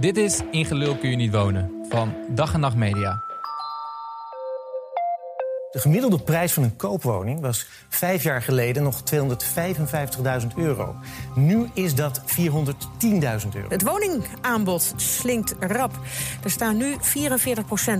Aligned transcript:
Dit 0.00 0.16
is 0.16 0.40
In 0.50 0.64
Gelul 0.64 0.96
kun 0.96 1.10
je 1.10 1.16
niet 1.16 1.32
wonen 1.32 1.70
van 1.88 2.14
Dag 2.28 2.54
en 2.54 2.60
Nacht 2.60 2.76
Media. 2.76 3.25
De 5.76 5.82
gemiddelde 5.82 6.18
prijs 6.18 6.52
van 6.52 6.62
een 6.62 6.76
koopwoning 6.76 7.40
was 7.40 7.66
vijf 7.88 8.22
jaar 8.22 8.42
geleden 8.42 8.82
nog 8.82 9.02
255.000 10.40 10.46
euro. 10.56 10.94
Nu 11.34 11.70
is 11.74 11.94
dat 11.94 12.20
410.000 12.20 12.28
euro. 13.54 13.68
Het 13.68 13.82
woningaanbod 13.82 14.92
slinkt 14.96 15.54
rap. 15.60 15.98
Er 16.44 16.50
staan 16.50 16.76
nu 16.76 16.96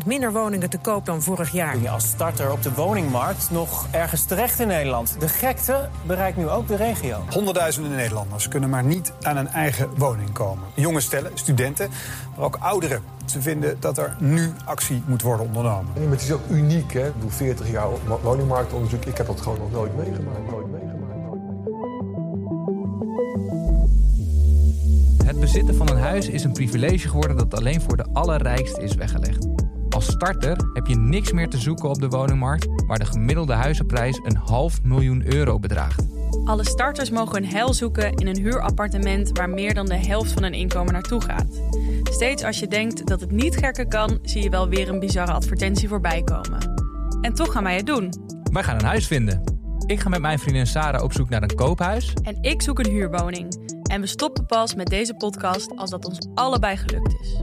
44% 0.02 0.06
minder 0.06 0.32
woningen 0.32 0.70
te 0.70 0.78
koop 0.78 1.06
dan 1.06 1.22
vorig 1.22 1.52
jaar. 1.52 1.72
Kun 1.72 1.82
je 1.82 1.90
als 1.90 2.06
starter 2.06 2.52
op 2.52 2.62
de 2.62 2.72
woningmarkt 2.74 3.50
nog 3.50 3.86
ergens 3.90 4.24
terecht 4.24 4.60
in 4.60 4.68
Nederland? 4.68 5.16
De 5.18 5.28
gekte 5.28 5.88
bereikt 6.06 6.36
nu 6.36 6.48
ook 6.48 6.68
de 6.68 6.76
regio. 6.76 7.24
Honderdduizenden 7.30 7.96
Nederlanders 7.96 8.48
kunnen 8.48 8.70
maar 8.70 8.84
niet 8.84 9.12
aan 9.22 9.36
een 9.36 9.48
eigen 9.48 9.88
woning 9.96 10.32
komen. 10.32 10.64
Jonge 10.74 11.00
stellen, 11.00 11.30
studenten, 11.34 11.90
maar 12.36 12.44
ook 12.44 12.56
ouderen. 12.60 13.15
Ze 13.26 13.42
vinden 13.42 13.76
dat 13.80 13.98
er 13.98 14.16
nu 14.18 14.52
actie 14.64 15.02
moet 15.06 15.22
worden 15.22 15.46
ondernomen. 15.46 15.92
En 15.94 16.10
het 16.10 16.22
is 16.22 16.32
ook 16.32 16.48
uniek, 16.50 16.92
hè? 16.92 17.06
Ik 17.06 17.12
doe 17.20 17.30
40 17.30 17.70
jaar 17.70 17.88
woningmarktonderzoek. 18.22 19.04
Ik 19.04 19.16
heb 19.16 19.26
dat 19.26 19.40
gewoon 19.40 19.58
nog 19.58 19.70
nooit 19.70 19.96
meegemaakt. 19.96 20.50
Nooit 20.50 20.70
meegemaakt. 20.70 20.96
Het 25.24 25.40
bezitten 25.40 25.74
van 25.74 25.88
een 25.88 25.98
huis 25.98 26.28
is 26.28 26.44
een 26.44 26.52
privilege 26.52 27.08
geworden 27.08 27.36
dat 27.36 27.54
alleen 27.54 27.80
voor 27.80 27.96
de 27.96 28.06
allerrijkste 28.12 28.82
is 28.82 28.94
weggelegd. 28.94 29.46
Als 29.90 30.06
starter 30.06 30.56
heb 30.72 30.86
je 30.86 30.96
niks 30.96 31.32
meer 31.32 31.48
te 31.48 31.58
zoeken 31.58 31.88
op 31.88 32.00
de 32.00 32.08
woningmarkt, 32.08 32.66
waar 32.86 32.98
de 32.98 33.04
gemiddelde 33.04 33.52
huizenprijs 33.52 34.20
een 34.22 34.36
half 34.36 34.82
miljoen 34.82 35.34
euro 35.34 35.58
bedraagt. 35.58 36.06
Alle 36.44 36.64
starters 36.64 37.10
mogen 37.10 37.36
een 37.36 37.48
heil 37.48 37.72
zoeken 37.74 38.14
in 38.14 38.26
een 38.26 38.38
huurappartement 38.38 39.30
waar 39.32 39.50
meer 39.50 39.74
dan 39.74 39.86
de 39.86 39.96
helft 39.96 40.32
van 40.32 40.42
hun 40.42 40.54
inkomen 40.54 40.92
naartoe 40.92 41.20
gaat. 41.20 41.60
Steeds 42.10 42.42
als 42.42 42.58
je 42.58 42.66
denkt 42.66 43.06
dat 43.06 43.20
het 43.20 43.30
niet 43.30 43.56
gekker 43.56 43.88
kan, 43.88 44.18
zie 44.22 44.42
je 44.42 44.50
wel 44.50 44.68
weer 44.68 44.88
een 44.88 44.98
bizarre 44.98 45.32
advertentie 45.32 45.88
voorbij 45.88 46.22
komen. 46.22 46.74
En 47.20 47.34
toch 47.34 47.52
gaan 47.52 47.62
wij 47.62 47.76
het 47.76 47.86
doen. 47.86 48.12
Wij 48.52 48.62
gaan 48.62 48.78
een 48.78 48.84
huis 48.84 49.06
vinden. 49.06 49.42
Ik 49.86 50.00
ga 50.00 50.08
met 50.08 50.20
mijn 50.20 50.38
vriendin 50.38 50.66
Sarah 50.66 51.02
op 51.02 51.12
zoek 51.12 51.28
naar 51.28 51.42
een 51.42 51.54
koophuis. 51.54 52.12
En 52.22 52.38
ik 52.40 52.62
zoek 52.62 52.78
een 52.78 52.90
huurwoning. 52.90 53.74
En 53.90 54.00
we 54.00 54.06
stoppen 54.06 54.46
pas 54.46 54.74
met 54.74 54.86
deze 54.86 55.14
podcast 55.14 55.76
als 55.76 55.90
dat 55.90 56.04
ons 56.04 56.18
allebei 56.34 56.76
gelukt 56.76 57.14
is. 57.20 57.36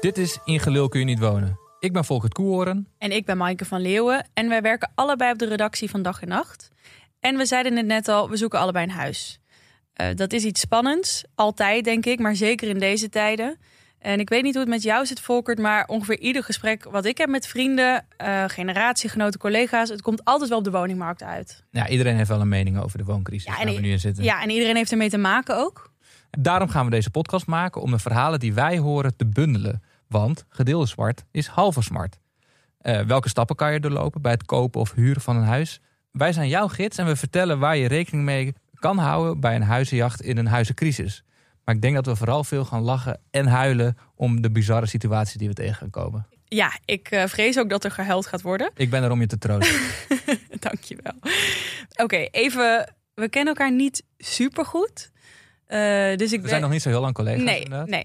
Dit 0.00 0.18
is 0.18 0.38
In 0.44 0.60
Gelul 0.60 0.88
kun 0.88 1.00
je 1.00 1.06
niet 1.06 1.18
wonen. 1.18 1.65
Ik 1.80 1.92
ben 1.92 2.04
Volkert 2.04 2.32
Koehoorn. 2.32 2.88
En 2.98 3.10
ik 3.10 3.24
ben 3.24 3.36
Maaike 3.36 3.64
van 3.64 3.80
Leeuwen. 3.80 4.26
En 4.34 4.48
wij 4.48 4.62
werken 4.62 4.92
allebei 4.94 5.32
op 5.32 5.38
de 5.38 5.48
redactie 5.48 5.90
van 5.90 6.02
Dag 6.02 6.22
en 6.22 6.28
Nacht. 6.28 6.70
En 7.20 7.36
we 7.36 7.46
zeiden 7.46 7.76
het 7.76 7.86
net 7.86 8.08
al, 8.08 8.30
we 8.30 8.36
zoeken 8.36 8.58
allebei 8.58 8.84
een 8.84 8.90
huis. 8.90 9.40
Uh, 10.00 10.06
dat 10.14 10.32
is 10.32 10.44
iets 10.44 10.60
spannends, 10.60 11.24
altijd 11.34 11.84
denk 11.84 12.06
ik, 12.06 12.18
maar 12.18 12.36
zeker 12.36 12.68
in 12.68 12.78
deze 12.78 13.08
tijden. 13.08 13.58
En 13.98 14.20
ik 14.20 14.28
weet 14.28 14.42
niet 14.42 14.52
hoe 14.52 14.62
het 14.62 14.72
met 14.72 14.82
jou 14.82 15.06
zit, 15.06 15.20
Volkert, 15.20 15.58
maar 15.58 15.86
ongeveer 15.86 16.18
ieder 16.18 16.44
gesprek 16.44 16.84
wat 16.84 17.04
ik 17.04 17.18
heb 17.18 17.28
met 17.28 17.46
vrienden, 17.46 18.06
uh, 18.22 18.44
generatiegenoten, 18.46 19.40
collega's, 19.40 19.88
het 19.88 20.02
komt 20.02 20.24
altijd 20.24 20.48
wel 20.48 20.58
op 20.58 20.64
de 20.64 20.70
woningmarkt 20.70 21.22
uit. 21.22 21.64
Ja, 21.70 21.88
iedereen 21.88 22.16
heeft 22.16 22.28
wel 22.28 22.40
een 22.40 22.48
mening 22.48 22.80
over 22.80 22.98
de 22.98 23.04
wooncrisis 23.04 23.44
ja, 23.44 23.64
waar 23.64 23.74
we 23.74 23.80
nu 23.80 23.90
in 23.90 24.00
zitten. 24.00 24.24
Ja, 24.24 24.42
en 24.42 24.50
iedereen 24.50 24.76
heeft 24.76 24.90
ermee 24.90 25.10
te 25.10 25.18
maken 25.18 25.56
ook. 25.56 25.92
Daarom 26.30 26.68
gaan 26.68 26.84
we 26.84 26.90
deze 26.90 27.10
podcast 27.10 27.46
maken 27.46 27.82
om 27.82 27.90
de 27.90 27.98
verhalen 27.98 28.40
die 28.40 28.54
wij 28.54 28.78
horen 28.78 29.16
te 29.16 29.26
bundelen. 29.26 29.82
Want 30.08 30.44
gedeelde 30.48 30.86
zwart 30.86 31.24
is 31.30 31.46
halve 31.46 31.82
smart. 31.82 32.18
Uh, 32.82 33.00
welke 33.00 33.28
stappen 33.28 33.56
kan 33.56 33.72
je 33.72 33.80
doorlopen 33.80 34.22
bij 34.22 34.32
het 34.32 34.44
kopen 34.44 34.80
of 34.80 34.92
huren 34.92 35.22
van 35.22 35.36
een 35.36 35.44
huis? 35.44 35.80
Wij 36.12 36.32
zijn 36.32 36.48
jouw 36.48 36.68
gids 36.68 36.98
en 36.98 37.06
we 37.06 37.16
vertellen 37.16 37.58
waar 37.58 37.76
je 37.76 37.88
rekening 37.88 38.24
mee 38.24 38.54
kan 38.74 38.98
houden 38.98 39.40
bij 39.40 39.54
een 39.54 39.62
huizenjacht 39.62 40.22
in 40.22 40.36
een 40.36 40.46
huizencrisis. 40.46 41.24
Maar 41.64 41.74
ik 41.74 41.82
denk 41.82 41.94
dat 41.94 42.06
we 42.06 42.16
vooral 42.16 42.44
veel 42.44 42.64
gaan 42.64 42.82
lachen 42.82 43.20
en 43.30 43.46
huilen 43.46 43.96
om 44.14 44.40
de 44.40 44.50
bizarre 44.50 44.86
situatie 44.86 45.38
die 45.38 45.48
we 45.48 45.54
tegen 45.54 45.74
gaan 45.74 45.90
komen. 45.90 46.26
Ja, 46.44 46.78
ik 46.84 47.10
uh, 47.10 47.24
vrees 47.26 47.58
ook 47.58 47.70
dat 47.70 47.84
er 47.84 47.90
gehuild 47.90 48.26
gaat 48.26 48.42
worden. 48.42 48.70
Ik 48.74 48.90
ben 48.90 49.02
er 49.02 49.10
om 49.10 49.20
je 49.20 49.26
te 49.26 49.38
troosten. 49.38 49.80
Dankjewel. 50.60 51.12
Oké, 51.90 52.02
okay, 52.02 52.28
even. 52.30 52.94
We 53.14 53.28
kennen 53.28 53.54
elkaar 53.54 53.72
niet 53.72 54.02
super 54.18 54.64
goed. 54.64 55.10
Uh, 55.68 56.16
dus 56.16 56.32
ik 56.32 56.42
we 56.42 56.48
zijn 56.48 56.60
nog 56.60 56.70
niet 56.70 56.82
zo 56.82 56.88
heel 56.88 57.00
lang 57.00 57.14
collega's. 57.14 57.42
Nee, 57.42 57.62
inderdaad. 57.62 57.88
nee. 57.88 58.04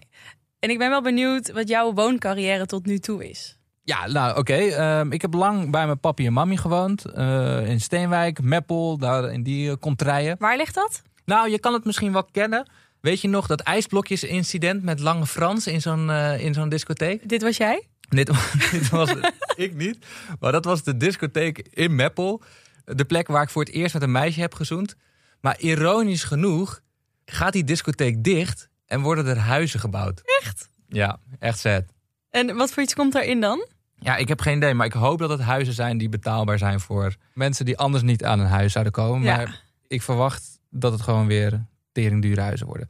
En 0.62 0.70
ik 0.70 0.78
ben 0.78 0.90
wel 0.90 1.02
benieuwd 1.02 1.52
wat 1.52 1.68
jouw 1.68 1.94
wooncarrière 1.94 2.66
tot 2.66 2.86
nu 2.86 3.00
toe 3.00 3.30
is. 3.30 3.58
Ja, 3.84 4.08
nou 4.08 4.30
oké. 4.30 4.40
Okay. 4.40 5.02
Uh, 5.04 5.12
ik 5.12 5.22
heb 5.22 5.34
lang 5.34 5.72
bij 5.72 5.86
mijn 5.86 6.00
papi 6.00 6.26
en 6.26 6.34
mami 6.34 6.58
gewoond. 6.58 7.06
Uh, 7.16 7.70
in 7.70 7.82
Steenwijk, 7.82 8.42
Meppel, 8.42 8.98
daar 8.98 9.32
in 9.32 9.44
die 9.44 9.70
uh, 9.70 9.76
contraien. 9.80 10.36
Waar 10.40 10.58
ligt 10.58 10.76
dat? 10.76 11.02
Nou, 11.26 11.50
je 11.50 11.60
kan 11.60 11.74
het 11.74 11.86
misschien 11.86 12.14
wel 12.14 12.24
kennen. 12.24 12.70
Weet 13.00 13.22
je 13.22 13.28
nog 13.28 13.48
dat 13.48 13.62
ijsblokjes 13.62 14.24
incident 14.24 14.84
met 14.84 15.00
Lange 15.00 15.26
Frans 15.26 15.68
in 15.68 15.82
zo'n 15.82 16.10
in 16.40 16.54
zo'n 16.54 16.70
discotheek? 16.70 17.30
Dit 17.30 17.42
was 17.42 17.58
jij? 17.58 17.88
Dit, 18.10 18.32
dit 18.72 18.90
was 18.90 19.14
ik 19.56 19.76
niet. 19.76 20.06
Maar 20.40 20.52
dat 20.52 20.66
was 20.66 20.84
de 20.84 20.98
discotheek 20.98 21.68
in 21.70 21.96
Meppel. 21.96 22.42
De 22.86 23.06
plek 23.06 23.28
waar 23.28 23.44
ik 23.44 23.50
voor 23.50 23.64
het 23.64 23.74
eerst 23.74 23.94
met 23.94 24.04
een 24.04 24.12
meisje 24.12 24.40
heb 24.40 24.54
gezoend. 24.54 24.96
Maar 25.40 25.60
ironisch 25.60 26.24
genoeg 26.24 26.82
gaat 27.26 27.54
die 27.54 27.64
discotheek 27.64 28.24
dicht 28.24 28.70
en 28.92 29.02
worden 29.02 29.26
er 29.26 29.38
huizen 29.38 29.80
gebouwd. 29.80 30.22
Echt? 30.42 30.70
Ja, 30.88 31.20
echt 31.40 31.60
sad. 31.60 31.84
En 32.30 32.56
wat 32.56 32.72
voor 32.72 32.84
iets 32.84 32.94
komt 32.94 33.14
daarin 33.14 33.42
dan? 33.42 33.68
Ja, 33.96 34.16
ik 34.16 34.28
heb 34.28 34.42
geen 34.42 34.58
idee, 34.58 34.74
maar 34.74 34.86
ik 34.86 34.94
hoop 34.94 35.20
dat 35.20 35.30
het 35.30 35.42
huizen 35.42 35.74
zijn 35.74 35.98
die 35.98 36.10
betaalbaar 36.10 36.58
zijn 36.58 36.80
voor 36.80 37.16
mensen 37.34 37.66
die 37.66 37.78
anders 37.78 38.04
niet 38.04 38.24
aan 38.24 38.40
een 38.40 38.48
huis 38.48 38.72
zouden 38.72 38.94
komen. 38.94 39.24
Ja. 39.24 39.36
Maar 39.36 39.62
ik 39.88 40.02
verwacht 40.02 40.60
dat 40.70 40.92
het 40.92 41.02
gewoon 41.02 41.28
weer 41.28 41.66
teringdure 41.92 42.42
huizen 42.42 42.68
worden. 42.68 42.90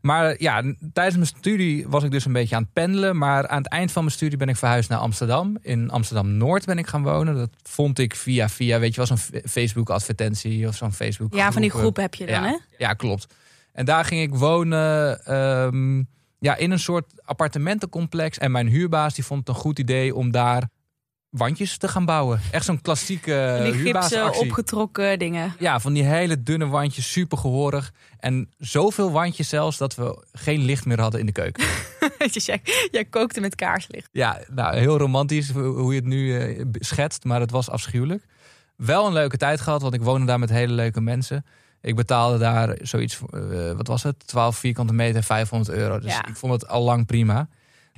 Maar 0.00 0.34
ja, 0.38 0.62
tijdens 0.92 1.16
mijn 1.16 1.26
studie 1.26 1.88
was 1.88 2.02
ik 2.04 2.10
dus 2.10 2.24
een 2.24 2.32
beetje 2.32 2.56
aan 2.56 2.62
het 2.62 2.72
pendelen. 2.72 3.16
Maar 3.18 3.48
aan 3.48 3.62
het 3.62 3.72
eind 3.72 3.92
van 3.92 4.04
mijn 4.04 4.14
studie 4.14 4.38
ben 4.38 4.48
ik 4.48 4.56
verhuisd 4.56 4.88
naar 4.88 4.98
Amsterdam. 4.98 5.58
In 5.60 5.90
Amsterdam-Noord 5.90 6.64
ben 6.64 6.78
ik 6.78 6.86
gaan 6.86 7.02
wonen. 7.02 7.34
Dat 7.34 7.50
vond 7.62 7.98
ik 7.98 8.14
via 8.14 8.48
via, 8.48 8.78
weet 8.78 8.94
je 8.94 9.06
wel, 9.06 9.16
zo'n 9.16 9.42
Facebook-advertentie 9.44 10.68
of 10.68 10.76
zo'n 10.76 10.92
Facebook 10.92 11.34
Ja, 11.34 11.52
van 11.52 11.62
die 11.62 11.70
groepen 11.70 12.02
heb 12.02 12.14
je 12.14 12.26
dan, 12.26 12.34
ja, 12.34 12.48
hè? 12.48 12.56
Ja, 12.78 12.92
klopt. 12.92 13.34
En 13.72 13.84
daar 13.84 14.04
ging 14.04 14.22
ik 14.22 14.34
wonen 14.34 15.20
um, 15.36 16.08
ja, 16.38 16.56
in 16.56 16.70
een 16.70 16.78
soort 16.78 17.12
appartementencomplex. 17.24 18.38
En 18.38 18.50
mijn 18.50 18.66
huurbaas 18.66 19.14
die 19.14 19.24
vond 19.24 19.46
het 19.46 19.56
een 19.56 19.62
goed 19.62 19.78
idee 19.78 20.14
om 20.14 20.30
daar 20.30 20.68
wandjes 21.30 21.78
te 21.78 21.88
gaan 21.88 22.04
bouwen. 22.04 22.40
Echt 22.50 22.64
zo'n 22.64 22.80
klassieke 22.80 23.60
die 23.62 23.72
huurbaasactie. 23.72 24.42
opgetrokken 24.42 25.18
dingen. 25.18 25.54
Ja, 25.58 25.80
van 25.80 25.92
die 25.92 26.02
hele 26.02 26.42
dunne 26.42 26.66
wandjes, 26.66 27.12
super 27.12 27.38
gehoorig. 27.38 27.92
En 28.18 28.48
zoveel 28.58 29.10
wandjes 29.10 29.48
zelfs 29.48 29.76
dat 29.76 29.94
we 29.94 30.24
geen 30.32 30.60
licht 30.64 30.84
meer 30.84 31.00
hadden 31.00 31.20
in 31.20 31.26
de 31.26 31.32
keuken. 31.32 31.64
jij, 32.32 32.60
jij 32.90 33.04
kookte 33.04 33.40
met 33.40 33.54
kaarslicht. 33.54 34.08
Ja, 34.12 34.40
nou, 34.50 34.76
heel 34.76 34.98
romantisch 34.98 35.50
hoe 35.50 35.92
je 35.92 35.98
het 35.98 36.08
nu 36.08 36.48
uh, 36.56 36.64
schetst, 36.72 37.24
maar 37.24 37.40
het 37.40 37.50
was 37.50 37.70
afschuwelijk. 37.70 38.24
Wel 38.76 39.06
een 39.06 39.12
leuke 39.12 39.36
tijd 39.36 39.60
gehad, 39.60 39.82
want 39.82 39.94
ik 39.94 40.02
woonde 40.02 40.26
daar 40.26 40.38
met 40.38 40.50
hele 40.50 40.72
leuke 40.72 41.00
mensen. 41.00 41.44
Ik 41.82 41.96
betaalde 41.96 42.38
daar 42.38 42.76
zoiets, 42.82 43.20
uh, 43.34 43.72
wat 43.72 43.86
was 43.86 44.02
het? 44.02 44.26
12 44.26 44.56
vierkante 44.56 44.92
meter, 44.92 45.22
500 45.22 45.76
euro. 45.78 45.98
Dus 45.98 46.12
Ja. 46.12 46.26
ik 46.26 46.36
vond 46.36 46.52
het 46.52 46.68
al 46.68 46.82
lang 46.82 47.06
prima. 47.06 47.48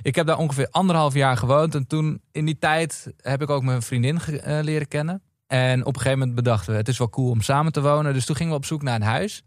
Ik 0.01 0.15
heb 0.15 0.27
daar 0.27 0.37
ongeveer 0.37 0.67
anderhalf 0.71 1.13
jaar 1.13 1.37
gewoond. 1.37 1.75
En 1.75 1.87
toen, 1.87 2.21
in 2.31 2.45
die 2.45 2.59
tijd, 2.59 3.13
heb 3.21 3.41
ik 3.41 3.49
ook 3.49 3.63
mijn 3.63 3.81
vriendin 3.81 4.19
eh, 4.19 4.59
leren 4.61 4.87
kennen. 4.87 5.21
En 5.47 5.79
op 5.81 5.87
een 5.95 6.01
gegeven 6.01 6.17
moment 6.19 6.35
bedachten 6.35 6.71
we, 6.71 6.77
het 6.77 6.87
is 6.87 6.97
wel 6.97 7.09
cool 7.09 7.29
om 7.29 7.41
samen 7.41 7.71
te 7.71 7.81
wonen. 7.81 8.13
Dus 8.13 8.25
toen 8.25 8.35
gingen 8.35 8.51
we 8.51 8.57
op 8.57 8.65
zoek 8.65 8.81
naar 8.81 8.95
een 8.95 9.01
huis. 9.01 9.43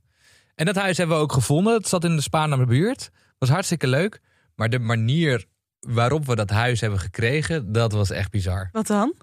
En 0.55 0.67
dat 0.67 0.77
huis 0.77 0.97
hebben 0.97 1.17
we 1.17 1.23
ook 1.23 1.33
gevonden. 1.33 1.75
Het 1.75 1.89
zat 1.89 2.05
in 2.05 2.17
de 2.17 2.23
Spaarnamer 2.23 2.67
buurt. 2.67 3.11
Was 3.39 3.49
hartstikke 3.49 3.87
leuk. 3.87 4.21
Maar 4.55 4.69
de 4.69 4.79
manier 4.79 5.45
waarop 5.81 6.27
we 6.27 6.35
dat 6.37 6.51
huis 6.51 6.81
hebben 6.81 6.99
gekregen, 7.01 7.73
dat 7.73 7.93
was 7.93 8.11
echt 8.11 8.31
bizar. 8.31 8.69
Wat 8.73 8.87
dan? 8.87 9.15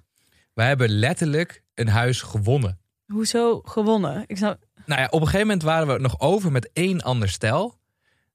We 0.53 0.63
hebben 0.63 0.89
letterlijk 0.89 1.63
een 1.73 1.87
huis 1.87 2.21
gewonnen. 2.21 2.79
Hoezo 3.05 3.61
gewonnen? 3.65 4.23
Ik 4.27 4.37
snap... 4.37 4.57
Nou 4.85 5.01
ja, 5.01 5.07
op 5.07 5.19
een 5.19 5.25
gegeven 5.27 5.47
moment 5.47 5.63
waren 5.63 5.87
we 5.87 5.99
nog 5.99 6.19
over 6.19 6.51
met 6.51 6.69
één 6.73 7.01
ander 7.01 7.29
stel. 7.29 7.77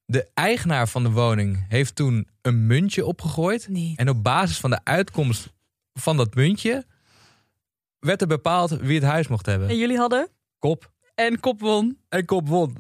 De 0.05 0.31
eigenaar 0.35 0.89
van 0.89 1.03
de 1.03 1.11
woning 1.11 1.65
heeft 1.69 1.95
toen 1.95 2.29
een 2.43 2.67
muntje 2.67 3.07
opgegooid. 3.07 3.69
Niet. 3.69 3.99
En 3.99 4.09
op 4.09 4.23
basis 4.23 4.59
van 4.59 4.71
de 4.71 4.81
uitkomst 4.85 5.53
van 5.93 6.17
dat 6.17 6.35
muntje 6.35 6.87
werd 7.99 8.21
er 8.21 8.27
bepaald 8.27 8.71
wie 8.71 8.95
het 9.01 9.09
huis 9.09 9.29
mocht 9.29 9.47
hebben. 9.47 9.69
En 9.69 9.77
jullie 9.77 9.97
hadden? 9.99 10.29
Kop 10.59 10.91
En 11.15 11.41
kop 11.41 11.61
won. 11.61 11.99
en 12.09 12.25
kop 12.25 12.49
won. 12.49 12.77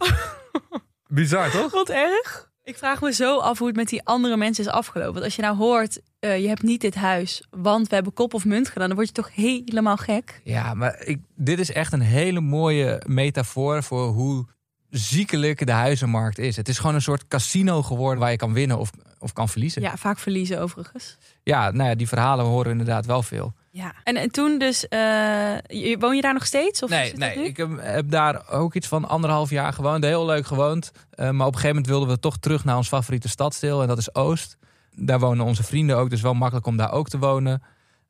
Bizar 1.07 1.51
toch? 1.51 1.73
Wat 1.73 1.89
erg. 1.89 2.48
Ik 2.69 2.79
vraag 2.79 3.01
me 3.01 3.13
zo 3.13 3.39
af 3.39 3.59
hoe 3.59 3.67
het 3.67 3.77
met 3.77 3.89
die 3.89 4.05
andere 4.05 4.37
mensen 4.37 4.65
is 4.65 4.71
afgelopen. 4.71 5.13
Want 5.13 5.25
als 5.25 5.37
je 5.37 5.43
nou 5.43 5.57
hoort, 5.57 6.01
eh, 6.19 6.41
je 6.41 6.49
hebt 6.49 6.63
niet 6.63 6.81
dit 6.81 6.95
huis, 6.95 7.47
want 7.51 7.89
we 7.89 7.95
hebben 7.95 8.13
kop 8.13 8.35
of 8.35 8.45
munt 8.45 8.69
gedaan, 8.69 8.87
dan 8.87 8.97
word 8.97 9.09
je 9.09 9.15
toch 9.15 9.35
helemaal 9.35 9.97
gek. 9.97 10.41
Ja, 10.45 10.75
maar 10.75 11.03
ik, 11.05 11.21
dit 11.35 11.59
is 11.59 11.73
echt 11.73 11.93
een 11.93 12.01
hele 12.01 12.41
mooie 12.41 13.03
metafoor 13.07 13.83
voor 13.83 14.07
hoe 14.07 14.47
ziekelijk 14.91 15.67
de 15.67 15.73
huizenmarkt 15.73 16.39
is. 16.39 16.57
Het 16.57 16.69
is 16.69 16.79
gewoon 16.79 16.95
een 16.95 17.03
soort 17.03 17.29
casino 17.29 17.83
geworden 17.83 18.19
waar 18.19 18.31
je 18.31 18.37
kan 18.37 18.53
winnen 18.53 18.79
of 18.79 18.91
of 19.19 19.33
kan 19.33 19.49
verliezen. 19.49 19.83
Ja, 19.83 19.97
vaak 19.97 20.19
verliezen 20.19 20.61
overigens. 20.61 21.19
Ja, 21.43 21.71
nou 21.71 21.89
ja, 21.89 21.95
die 21.95 22.09
verhalen 22.09 22.45
horen 22.45 22.65
we 22.65 22.71
inderdaad 22.71 23.07
wel 23.07 23.23
veel. 23.23 23.55
Ja. 23.71 23.95
En, 24.05 24.17
en 24.17 24.31
toen 24.31 24.59
dus, 24.59 24.89
eh, 24.89 25.99
woon 25.99 26.17
je 26.17 26.21
daar 26.21 26.33
nog 26.33 26.47
steeds? 26.47 26.83
Of 26.83 26.91
nee, 26.91 27.13
nee 27.17 27.45
ik 27.45 27.57
heb, 27.57 27.71
heb 27.81 28.11
daar 28.11 28.51
ook 28.51 28.75
iets 28.75 28.87
van 28.87 29.09
anderhalf 29.09 29.51
jaar 29.51 29.73
gewoond. 29.73 30.05
Heel 30.05 30.27
leuk 30.27 30.47
gewoond. 30.47 30.91
Eh, 31.11 31.31
maar 31.31 31.47
op 31.47 31.53
een 31.53 31.61
gegeven 31.61 31.69
moment 31.69 31.87
wilden 31.87 32.09
we 32.09 32.19
toch 32.19 32.39
terug 32.39 32.65
naar 32.65 32.77
ons 32.77 32.89
favoriete 32.89 33.29
stadsdeel. 33.29 33.83
En 33.83 33.89
dat 33.89 33.99
is 33.99 34.15
Oost. 34.15 34.57
Daar 34.95 35.19
wonen 35.19 35.45
onze 35.45 35.63
vrienden 35.63 35.97
ook. 35.97 36.11
Dus 36.11 36.21
wel 36.21 36.35
makkelijk 36.35 36.67
om 36.67 36.77
daar 36.77 36.93
ook 36.93 37.09
te 37.09 37.19
wonen. 37.19 37.63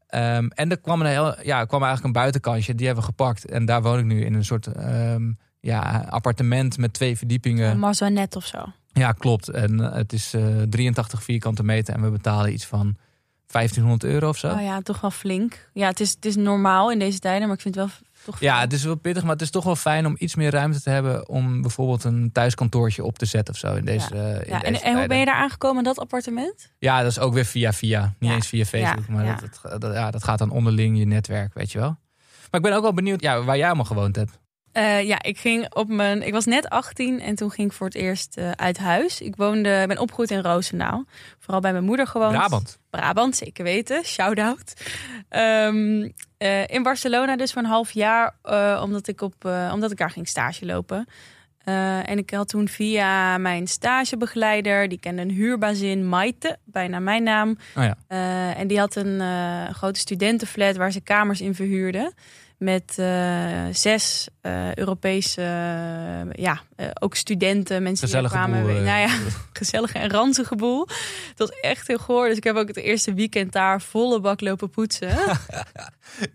Ehm, 0.06 0.46
en 0.48 0.70
er 0.70 0.78
kwam, 0.78 1.00
een 1.00 1.06
heel, 1.06 1.34
ja, 1.42 1.64
kwam 1.64 1.82
eigenlijk 1.82 2.04
een 2.04 2.20
buitenkansje. 2.20 2.74
Die 2.74 2.86
hebben 2.86 3.04
we 3.04 3.10
gepakt. 3.10 3.46
En 3.46 3.64
daar 3.64 3.82
woon 3.82 3.98
ik 3.98 4.04
nu 4.04 4.24
in 4.24 4.34
een 4.34 4.44
soort 4.44 4.66
ehm, 4.66 5.32
ja, 5.60 6.06
appartement 6.08 6.78
met 6.78 6.92
twee 6.92 7.16
verdiepingen. 7.16 7.74
Uh, 7.74 7.80
Mazanet 7.80 8.36
of 8.36 8.46
zo. 8.46 8.64
Ja, 8.92 9.12
klopt. 9.12 9.48
En 9.48 9.80
eh, 9.80 9.94
het 9.94 10.12
is 10.12 10.34
eh 10.34 10.62
83 10.68 11.22
vierkante 11.22 11.64
meter. 11.64 11.94
En 11.94 12.02
we 12.02 12.10
betalen 12.10 12.52
iets 12.52 12.66
van 12.66 12.96
1500 13.52 14.04
euro 14.12 14.28
of 14.28 14.36
zo. 14.38 14.48
Oh 14.48 14.62
ja, 14.62 14.80
toch 14.82 15.00
wel 15.00 15.10
flink. 15.10 15.68
Ja, 15.72 15.88
het 15.88 16.00
is, 16.00 16.10
het 16.10 16.24
is 16.24 16.36
normaal 16.36 16.90
in 16.90 16.98
deze 16.98 17.18
tijden, 17.18 17.46
maar 17.46 17.56
ik 17.56 17.62
vind 17.62 17.74
het 17.74 17.84
wel 17.84 17.94
toch 18.24 18.40
Ja, 18.40 18.60
het 18.60 18.72
is 18.72 18.84
wel 18.84 18.94
pittig, 18.94 19.22
maar 19.22 19.32
het 19.32 19.42
is 19.42 19.50
toch 19.50 19.64
wel 19.64 19.76
fijn 19.76 20.06
om 20.06 20.14
iets 20.18 20.34
meer 20.34 20.50
ruimte 20.50 20.80
te 20.82 20.90
hebben 20.90 21.28
om 21.28 21.60
bijvoorbeeld 21.62 22.04
een 22.04 22.32
thuiskantoortje 22.32 23.04
op 23.04 23.18
te 23.18 23.24
zetten 23.26 23.54
of 23.54 23.60
zo 23.60 23.74
in 23.74 23.84
deze. 23.84 24.14
eh, 24.14 24.20
in 24.20 24.48
Ja, 24.48 24.62
en, 24.82 24.96
hoe 24.98 25.06
ben 25.06 25.18
je 25.18 25.24
daar 25.24 25.34
aangekomen 25.34 25.78
in 25.78 25.84
dat 25.84 25.98
appartement? 25.98 26.72
Ja, 26.78 27.02
dat 27.02 27.10
is 27.10 27.18
ook 27.18 27.32
weer 27.34 27.44
via 27.44 27.72
via, 27.72 28.14
niet 28.18 28.30
Ja, 28.30 28.36
eens 28.36 28.46
via 28.48 28.64
Facebook, 28.64 29.06
ja, 29.08 29.14
maar 29.14 29.24
ja. 29.24 29.34
Dat, 29.40 29.58
dat, 29.62 29.80
dat- 29.80 29.94
ja, 29.94 30.10
dat 30.10 30.24
gaat 30.24 30.38
dan 30.38 30.50
onderling 30.50 30.98
je 30.98 31.04
netwerk, 31.06 31.54
weet 31.54 31.72
je 31.72 31.78
wel. 31.78 31.96
Maar 32.50 32.60
ik 32.60 32.62
ben 32.62 32.72
ook 32.76 32.82
wel 32.82 32.94
benieuwd 32.94 33.20
ja, 33.20 33.42
waar 33.42 33.56
jij 33.56 33.66
allemaal 33.66 33.84
gewoond 33.84 34.16
hebt. 34.16 34.38
Eh, 34.72 35.02
ja, 35.06 35.22
ik 35.22 35.38
ging 35.38 35.74
op 35.74 35.88
mijn. 35.88 36.22
Ik 36.26 36.32
was 36.32 36.44
net 36.44 36.68
18 36.68 37.20
en 37.20 37.34
toen 37.34 37.50
ging 37.50 37.68
ik 37.70 37.76
voor 37.76 37.86
het 37.86 37.94
eerst 37.96 38.36
eh, 38.36 38.50
uit 38.50 38.78
huis. 38.78 39.20
Ik 39.20 39.36
woonde, 39.36 39.80
ik 39.80 39.88
ben 39.88 39.98
opgegroeid 39.98 40.30
in 40.30 40.40
Roosendaal. 40.40 41.04
Vooral 41.38 41.60
bij 41.60 41.72
mijn 41.72 41.84
moeder 41.84 42.06
gewoond. 42.06 42.32
Brabant. 42.32 42.78
Brabant, 42.90 43.36
zeker 43.36 43.64
weten. 43.64 44.04
Shout-out. 44.04 44.72
Ehm, 45.28 46.08
eh, 46.38 46.66
in 46.66 46.82
Barcelona 46.82 47.36
dus 47.36 47.52
voor 47.52 47.62
een 47.62 47.68
half 47.68 47.90
jaar, 47.90 48.34
eh, 48.42 48.80
omdat, 48.84 49.08
ik 49.08 49.20
op, 49.20 49.44
eh, 49.44 49.70
omdat 49.74 49.90
ik 49.90 49.98
daar 49.98 50.10
ging 50.10 50.28
stage 50.28 50.66
lopen. 50.66 51.06
En 52.04 52.18
ik 52.18 52.30
had 52.30 52.48
toen 52.48 52.68
via 52.68 53.38
mijn 53.38 53.66
stagebegeleider, 53.66 54.88
die 54.88 54.98
kende 54.98 55.22
een 55.22 55.30
huurbazin, 55.30 56.08
Maite, 56.08 56.58
bijna 56.64 56.98
mijn 56.98 57.22
naam. 57.22 57.58
Oh 57.76 57.84
ja. 57.84 57.96
En 58.54 58.66
die 58.66 58.78
had 58.78 58.96
een 58.96 59.20
grote 59.74 60.00
studentenflat 60.00 60.76
waar 60.76 60.92
ze 60.92 61.00
kamers 61.00 61.40
in 61.40 61.54
verhuurden. 61.54 62.12
Met 62.58 62.94
eh, 62.96 63.64
zes 63.72 64.28
eh, 64.40 64.74
Europese, 64.74 65.40
eh, 65.42 66.44
ja, 66.44 66.60
ook 67.00 67.14
studenten, 67.14 67.82
mensen 67.82 68.06
Gezellige 68.06 68.34
die 68.34 68.44
kwamen. 68.44 68.62
boel, 68.62 68.72
nou 68.72 69.00
ja, 69.00 69.18
gezellige 69.52 69.98
en 69.98 70.10
ranzige 70.10 70.56
boel. 70.56 70.86
Dat 71.34 71.48
was 71.48 71.60
echt 71.60 71.86
heel 71.86 71.98
goor. 71.98 72.28
Dus 72.28 72.36
ik 72.36 72.44
heb 72.44 72.56
ook 72.56 72.68
het 72.68 72.76
eerste 72.76 73.14
weekend 73.14 73.52
daar 73.52 73.82
volle 73.82 74.20
bak 74.20 74.40
lopen 74.40 74.70
poetsen. 74.70 75.08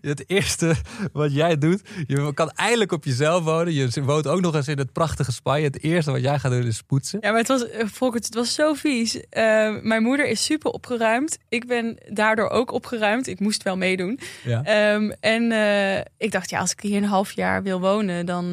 Het 0.00 0.24
eerste 0.26 0.74
wat 1.12 1.34
jij 1.34 1.58
doet, 1.58 1.82
je 2.06 2.34
kan 2.34 2.50
eindelijk 2.50 2.92
op 2.92 3.04
jezelf 3.04 3.44
wonen. 3.44 3.72
Je 3.72 4.02
woont 4.02 4.26
ook 4.26 4.40
nog 4.40 4.54
eens 4.54 4.68
in 4.68 4.78
het 4.78 4.92
prachtige 4.92 5.32
Spanje. 5.32 5.64
Het 5.64 5.82
eerste 5.82 6.10
wat 6.10 6.20
jij 6.20 6.38
gaat 6.38 6.52
doen 6.52 6.66
is 6.66 6.82
poetsen. 6.82 7.18
Ja, 7.22 7.28
maar 7.30 7.38
het 7.38 7.48
was, 7.48 7.68
eh, 7.68 7.86
Volkert, 7.86 8.24
het 8.24 8.34
was 8.34 8.54
zo 8.54 8.74
vies. 8.74 9.20
Eh, 9.28 9.42
mijn 9.82 10.02
moeder 10.02 10.26
is 10.28 10.44
super 10.44 10.70
opgeruimd. 10.70 11.38
Ik 11.48 11.66
ben 11.66 11.98
daardoor 12.08 12.48
ook 12.48 12.72
opgeruimd. 12.72 13.26
Ik 13.26 13.40
moest 13.40 13.62
wel 13.62 13.76
meedoen. 13.76 14.18
Ja. 14.44 14.62
Ehm, 14.64 15.10
en 15.20 15.52
eh, 15.52 15.98
ik 16.18 16.30
dacht, 16.32 16.50
ja, 16.50 16.58
als 16.58 16.72
ik 16.72 16.80
hier 16.80 16.96
een 16.96 17.04
half 17.08 17.32
jaar 17.32 17.62
wil 17.62 17.80
wonen, 17.80 18.26
dan 18.26 18.44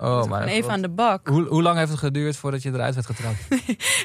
Oh, 0.00 0.24
maar 0.24 0.44
even 0.46 0.62
wat- 0.62 0.70
aan 0.70 0.82
de 0.82 0.88
bak. 0.88 1.28
Hoe, 1.28 1.42
hoe 1.46 1.62
lang 1.62 1.78
heeft 1.78 1.90
het 1.90 1.98
geduurd 1.98 2.36
voordat 2.36 2.62
je 2.62 2.68
eruit 2.70 2.94
werd 2.94 3.06
getrapt? 3.06 3.36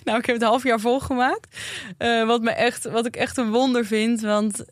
Nou, 0.03 0.17
ik 0.17 0.25
heb 0.25 0.35
het 0.35 0.41
een 0.43 0.49
half 0.49 0.63
jaar 0.63 0.79
volgemaakt. 0.79 1.57
Wat, 2.27 2.41
me 2.41 2.51
echt, 2.51 2.83
wat 2.89 3.05
ik 3.05 3.15
echt 3.15 3.37
een 3.37 3.51
wonder 3.51 3.85
vind. 3.85 4.21
Want 4.21 4.63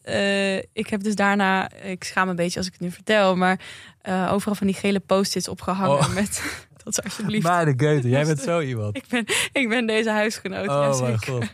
ik 0.73 0.87
heb 0.89 1.03
dus 1.03 1.15
daarna, 1.15 1.69
ik 1.83 2.03
schaam 2.03 2.23
me 2.23 2.29
een 2.29 2.35
beetje 2.35 2.57
als 2.57 2.67
ik 2.67 2.73
het 2.73 2.81
nu 2.81 2.91
vertel, 2.91 3.35
maar 3.35 3.59
eh, 4.01 4.29
overal 4.33 4.55
van 4.55 4.67
die 4.67 4.75
gele 4.75 4.99
post-its 4.99 5.47
opgehangen 5.47 5.97
Oh. 5.97 6.13
met 6.13 6.43
dat 6.83 6.97
is 6.97 7.03
alsjeblieft. 7.03 7.43
Maar 7.43 7.65
de 7.65 7.85
Goethe, 7.85 8.09
jij 8.09 8.25
bent 8.25 8.39
zo 8.49 8.59
iemand. 8.61 8.95
Ik 8.97 9.05
ben, 9.09 9.25
ik 9.51 9.69
ben 9.69 9.85
deze 9.85 10.09
huisgenoot. 10.09 10.67
Oh 10.67 11.01
mijn 11.01 11.23
god. 11.25 11.45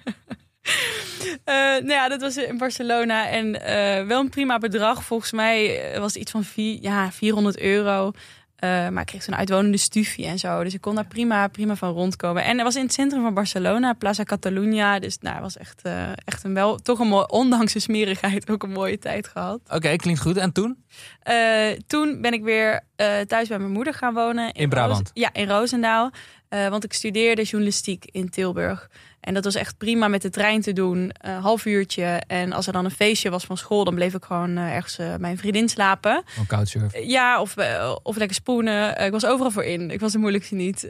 Eh, 1.43 1.55
nou 1.55 1.87
ja, 1.91 2.09
dat 2.09 2.21
was 2.21 2.37
in 2.37 2.57
Barcelona. 2.57 3.29
En 3.29 3.61
eh, 3.61 4.07
wel 4.07 4.19
een 4.19 4.29
prima 4.29 4.57
bedrag. 4.57 5.03
Volgens 5.03 5.31
mij 5.31 5.81
was 5.99 6.13
het 6.13 6.21
iets 6.21 6.31
van 6.31 6.43
vier, 6.43 6.77
ja, 6.81 7.11
400 7.11 7.59
euro. 7.59 8.11
Eh, 8.59 8.69
maar 8.69 9.01
ik 9.01 9.05
kreeg 9.05 9.23
zo'n 9.23 9.35
uitwonende 9.35 9.77
stufie 9.77 10.25
en 10.25 10.39
zo. 10.39 10.63
Dus 10.63 10.73
ik 10.73 10.81
kon 10.81 10.95
daar 10.95 11.05
prima, 11.05 11.47
prima 11.47 11.75
van 11.75 11.91
rondkomen. 11.91 12.43
En 12.43 12.55
het 12.55 12.63
was 12.63 12.75
in 12.75 12.83
het 12.83 12.93
centrum 12.93 13.21
van 13.21 13.33
Barcelona, 13.33 13.93
Plaza 13.93 14.23
Catalunya. 14.23 14.99
Dus 14.99 15.17
nou, 15.19 15.33
het 15.33 15.43
was 15.43 15.57
echt, 15.57 15.81
eh, 15.81 16.09
echt 16.25 16.43
een 16.43 16.53
wel, 16.53 16.77
toch 16.77 16.99
een 16.99 17.07
mooi, 17.07 17.25
ondanks 17.27 17.73
de 17.73 17.79
smerigheid, 17.79 18.49
ook 18.49 18.63
een 18.63 18.71
mooie 18.71 18.97
tijd 18.99 19.27
gehad. 19.27 19.59
Oké, 19.73 19.95
klinkt 19.95 20.21
goed. 20.21 20.37
En 20.37 20.51
toen? 20.51 20.83
Eh, 21.19 21.67
toen 21.87 22.21
ben 22.21 22.33
ik 22.33 22.43
weer 22.43 22.81
thuis 23.27 23.47
bij 23.47 23.59
mijn 23.59 23.71
moeder 23.71 23.93
gaan 23.93 24.13
wonen. 24.13 24.51
In 24.51 24.69
Brabant? 24.69 24.97
Roos- 24.99 25.11
ja, 25.13 25.33
in 25.33 25.47
Roosendaal. 25.47 26.11
Want 26.49 26.83
ik 26.83 26.93
studeerde 26.93 27.43
journalistiek 27.43 28.05
in 28.11 28.29
Tilburg. 28.29 28.89
En 29.21 29.33
dat 29.33 29.43
was 29.43 29.55
echt 29.55 29.77
prima 29.77 30.07
met 30.07 30.21
de 30.21 30.29
trein 30.29 30.61
te 30.61 30.73
doen. 30.73 31.11
Een 31.17 31.41
half 31.41 31.65
uurtje. 31.65 32.21
En 32.27 32.51
als 32.53 32.67
er 32.67 32.73
dan 32.73 32.85
een 32.85 32.91
feestje 32.91 33.29
was 33.29 33.45
van 33.45 33.57
school, 33.57 33.83
dan 33.83 33.95
bleef 33.95 34.13
ik 34.13 34.23
gewoon 34.23 34.57
eh, 34.57 34.75
ergens 34.75 34.97
eh, 34.97 35.15
bij 35.15 35.31
een 35.31 35.37
vriendin 35.37 35.69
slapen. 35.69 36.23
Een 36.37 36.45
couchsurf. 36.47 36.93
Eh, 36.93 37.09
Ja, 37.09 37.41
of, 37.41 37.57
eh, 37.57 37.95
of 38.03 38.15
lekker 38.17 38.35
spoenen. 38.35 38.95
Eh, 38.97 39.05
ik 39.05 39.11
was 39.11 39.25
overal 39.25 39.51
voor 39.51 39.63
in. 39.63 39.91
Ik 39.91 39.99
was 39.99 40.11
de 40.11 40.17
moeilijkste 40.17 40.55
niet. 40.55 40.87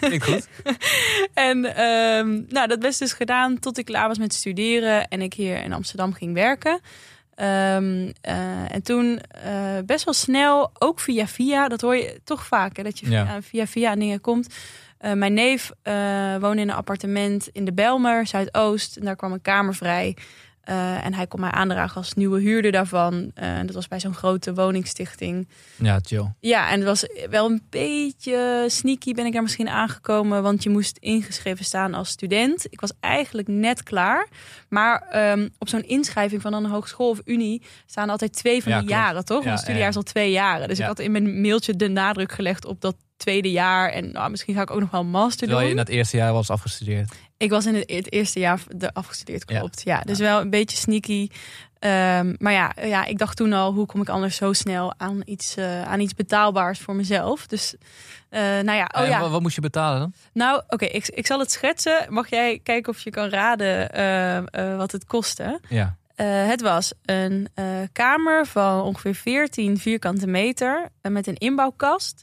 Klinkt 0.00 0.24
goed. 0.24 0.48
en 1.34 1.64
ehm, 1.76 2.42
nou, 2.48 2.66
dat 2.68 2.82
was 2.82 2.98
dus 2.98 3.12
gedaan 3.12 3.58
tot 3.58 3.78
ik 3.78 3.84
klaar 3.84 4.08
was 4.08 4.18
met 4.18 4.34
studeren 4.34 5.08
en 5.08 5.22
ik 5.22 5.34
hier 5.34 5.62
in 5.62 5.72
Amsterdam 5.72 6.12
ging 6.12 6.34
werken. 6.34 6.80
Ehm, 7.34 8.10
eh, 8.20 8.72
en 8.74 8.82
toen 8.82 9.20
eh, 9.44 9.52
best 9.86 10.04
wel 10.04 10.14
snel, 10.14 10.70
ook 10.78 11.00
via 11.00 11.26
via, 11.26 11.68
dat 11.68 11.80
hoor 11.80 11.96
je 11.96 12.20
toch 12.24 12.46
vaak, 12.46 12.76
hè, 12.76 12.82
dat 12.82 12.98
je 12.98 13.10
Ja. 13.10 13.42
via, 13.42 13.66
via 13.66 13.94
dingen 13.96 14.20
komt. 14.20 14.54
Eh, 15.04 15.12
mijn 15.12 15.32
neef 15.34 15.70
eh, 15.82 15.94
woonde 16.40 16.62
in 16.62 16.68
een 16.68 16.74
appartement 16.74 17.48
in 17.52 17.64
de 17.64 17.72
Belmer, 17.72 18.26
Zuidoost. 18.26 18.96
En 18.96 19.04
daar 19.04 19.16
kwam 19.16 19.32
een 19.32 19.42
kamer 19.42 19.74
vrij. 19.74 20.16
Eh, 20.60 21.04
en 21.04 21.14
hij 21.14 21.26
kon 21.26 21.40
mij 21.40 21.50
aandragen 21.50 21.96
als 21.96 22.14
nieuwe 22.14 22.40
huurder 22.40 22.72
daarvan. 22.72 23.30
Eh, 23.34 23.56
dat 23.64 23.74
was 23.74 23.88
bij 23.88 24.00
zo'n 24.00 24.14
grote 24.14 24.54
woningstichting. 24.54 25.48
Ja, 25.76 25.98
chill. 26.02 26.32
Ja, 26.40 26.70
en 26.70 26.78
het 26.78 26.84
was 26.88 27.06
wel 27.30 27.46
een 27.50 27.62
beetje 27.70 28.64
sneaky 28.68 29.12
ben 29.14 29.26
ik 29.26 29.32
daar 29.32 29.42
misschien 29.42 29.68
aangekomen. 29.68 30.42
Want 30.42 30.62
je 30.62 30.70
moest 30.70 30.96
ingeschreven 31.00 31.64
staan 31.64 31.94
als 31.94 32.08
student. 32.08 32.66
Ik 32.70 32.80
was 32.80 32.92
eigenlijk 33.00 33.48
net 33.48 33.82
klaar. 33.82 34.28
Maar 34.68 35.02
ehm, 35.10 35.48
op 35.58 35.68
zo'n 35.68 35.86
inschrijving 35.86 36.42
van 36.42 36.52
een 36.52 36.66
hogeschool 36.66 37.08
of 37.08 37.20
unie 37.24 37.62
staan 37.86 38.10
altijd 38.10 38.32
twee 38.32 38.62
van 38.62 38.72
Ja, 38.72 38.78
die 38.78 38.86
klopt. 38.88 39.02
jaren, 39.02 39.24
toch? 39.24 39.44
Ja, 39.44 39.56
studiejaar 39.56 39.88
is 39.88 39.96
al 39.96 40.02
twee 40.02 40.30
jaren. 40.30 40.68
Dus 40.68 40.78
ik 40.78 40.84
had 40.86 40.98
in 40.98 41.12
mijn 41.12 41.40
mailtje 41.40 41.76
de 41.76 41.88
nadruk 41.88 42.32
gelegd 42.32 42.64
op 42.64 42.80
dat 42.80 42.96
tweede 43.24 43.50
jaar. 43.50 43.90
En 43.90 44.12
nou, 44.12 44.30
misschien 44.30 44.54
ga 44.54 44.62
ik 44.62 44.70
ook 44.70 44.80
nog 44.80 44.90
wel 44.90 45.00
een 45.00 45.06
master 45.10 45.38
Terwijl 45.38 45.60
je 45.60 45.66
doen. 45.68 45.78
in 45.78 45.84
dat 45.84 45.94
eerste 45.94 46.16
jaar 46.16 46.32
was 46.32 46.50
afgestudeerd. 46.50 47.12
Ik 47.36 47.50
was 47.50 47.66
in 47.66 47.74
het, 47.74 47.90
het 47.90 48.12
eerste 48.12 48.38
jaar 48.40 48.60
de 48.76 48.92
afgestudeerd, 48.94 49.44
klopt. 49.44 49.82
Ja, 49.84 50.00
dus 50.00 50.18
wel 50.18 50.40
een 50.40 50.50
beetje 50.50 50.76
sneaky. 50.76 51.28
Ehm, 51.78 52.34
maar 52.38 52.52
ja, 52.52 52.72
ja, 52.82 53.04
ik 53.04 53.18
dacht 53.18 53.36
toen 53.36 53.52
al, 53.52 53.72
hoe 53.72 53.86
kom 53.86 54.00
ik 54.00 54.08
anders 54.08 54.36
zo 54.36 54.52
snel 54.52 54.94
aan 54.96 55.20
iets, 55.24 55.56
eh, 55.56 55.82
aan 55.82 56.00
iets 56.00 56.14
betaalbaars 56.14 56.78
voor 56.80 56.94
mezelf? 56.94 57.46
Dus, 57.46 57.74
eh, 58.28 58.40
nou 58.40 58.72
ja, 58.72 58.90
oh 58.96 59.00
En 59.02 59.08
ja. 59.08 59.20
wa- 59.20 59.28
wat 59.28 59.40
moest 59.42 59.54
je 59.54 59.60
betalen 59.60 59.98
dan? 60.00 60.12
Nou, 60.32 60.62
oké, 60.68 60.84
ik, 60.84 61.08
ik 61.08 61.26
zal 61.26 61.38
het 61.38 61.52
schetsen. 61.52 62.06
Mag 62.08 62.30
jij 62.30 62.60
kijken 62.62 62.92
of 62.92 63.00
je 63.00 63.10
kan 63.10 63.28
raden 63.28 63.90
eh, 63.92 64.36
eh, 64.36 64.76
wat 64.76 64.92
het 64.92 65.04
kostte? 65.04 65.60
Ja. 65.68 65.96
Eh, 66.14 66.26
het 66.46 66.60
was 66.60 66.92
een 67.04 67.48
eh, 67.54 67.64
kamer 67.92 68.46
van 68.46 68.82
ongeveer 68.82 69.14
14 69.14 69.78
vierkante 69.78 70.26
meter 70.26 70.88
eh, 71.00 71.12
met 71.12 71.26
een 71.26 71.36
inbouwkast. 71.36 72.22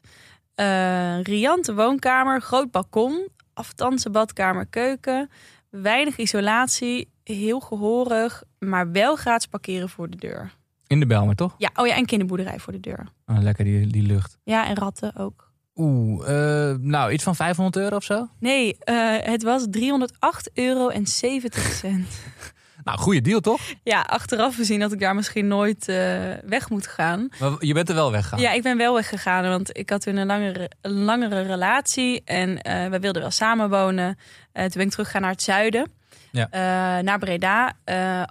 Eh, 0.61 1.21
riante 1.21 1.73
woonkamer, 1.73 2.41
groot 2.41 2.71
balkon, 2.71 3.27
aftanse 3.53 4.09
badkamer, 4.09 4.65
keuken. 4.65 5.29
Weinig 5.69 6.17
isolatie, 6.17 7.11
heel 7.23 7.59
gehorig, 7.59 8.43
maar 8.59 8.91
wel 8.91 9.15
gratis 9.15 9.47
parkeren 9.47 9.89
voor 9.89 10.09
de 10.09 10.17
deur. 10.17 10.51
In 10.87 10.99
de 10.99 11.05
Belmer, 11.05 11.35
toch? 11.35 11.55
Ja, 11.57 11.69
oh 11.75 11.87
ja, 11.87 11.95
en 11.95 12.05
kinderboerderij 12.05 12.59
voor 12.59 12.73
de 12.73 12.79
deur. 12.79 13.07
Oh, 13.25 13.37
lekker 13.39 13.63
die, 13.63 13.87
die 13.87 14.03
lucht. 14.03 14.37
Ja, 14.43 14.67
en 14.67 14.75
ratten 14.75 15.15
ook. 15.15 15.51
Oeh, 15.75 16.27
eh, 16.27 16.77
nou, 16.77 17.11
iets 17.11 17.23
van 17.23 17.35
500 17.35 17.75
euro 17.75 17.95
of 17.95 18.03
zo? 18.03 18.27
Nee, 18.39 18.77
eh, 18.79 19.17
het 19.19 19.43
was 19.43 19.65
308 19.69 20.49
euro 20.53 20.87
en 20.89 21.07
70 21.07 21.63
cent. 21.63 22.07
Nou, 22.83 22.97
goede 22.97 23.21
deal 23.21 23.39
toch? 23.39 23.61
Ja, 23.83 24.01
achteraf 24.01 24.55
gezien 24.55 24.79
dat 24.79 24.91
ik 24.91 24.99
daar 24.99 25.15
misschien 25.15 25.47
nooit 25.47 25.87
eh, 25.87 25.95
weg 26.45 26.69
moet 26.69 26.87
gaan. 26.87 27.29
Maar 27.39 27.51
je 27.59 27.73
bent 27.73 27.89
er 27.89 27.95
wel 27.95 28.11
weggegaan. 28.11 28.39
Ja, 28.39 28.51
ik 28.51 28.63
ben 28.63 28.77
wel 28.77 28.93
weggegaan, 28.93 29.47
want 29.49 29.77
ik 29.77 29.89
had 29.89 30.01
toen 30.01 30.15
een 30.15 30.27
langere, 30.27 30.71
een 30.81 30.91
langere 31.03 31.41
relatie 31.41 32.21
en 32.25 32.61
eh 32.61 32.87
we 32.89 32.99
wilden 32.99 33.21
wel 33.21 33.31
samenwonen. 33.31 34.17
Eh 34.51 34.61
toen 34.63 34.71
ben 34.73 34.85
ik 34.85 34.89
teruggegaan 34.91 35.21
naar 35.21 35.31
het 35.31 35.41
zuiden, 35.41 35.91
Ja. 36.31 36.47
Naar 37.01 37.19
Breda, 37.19 37.73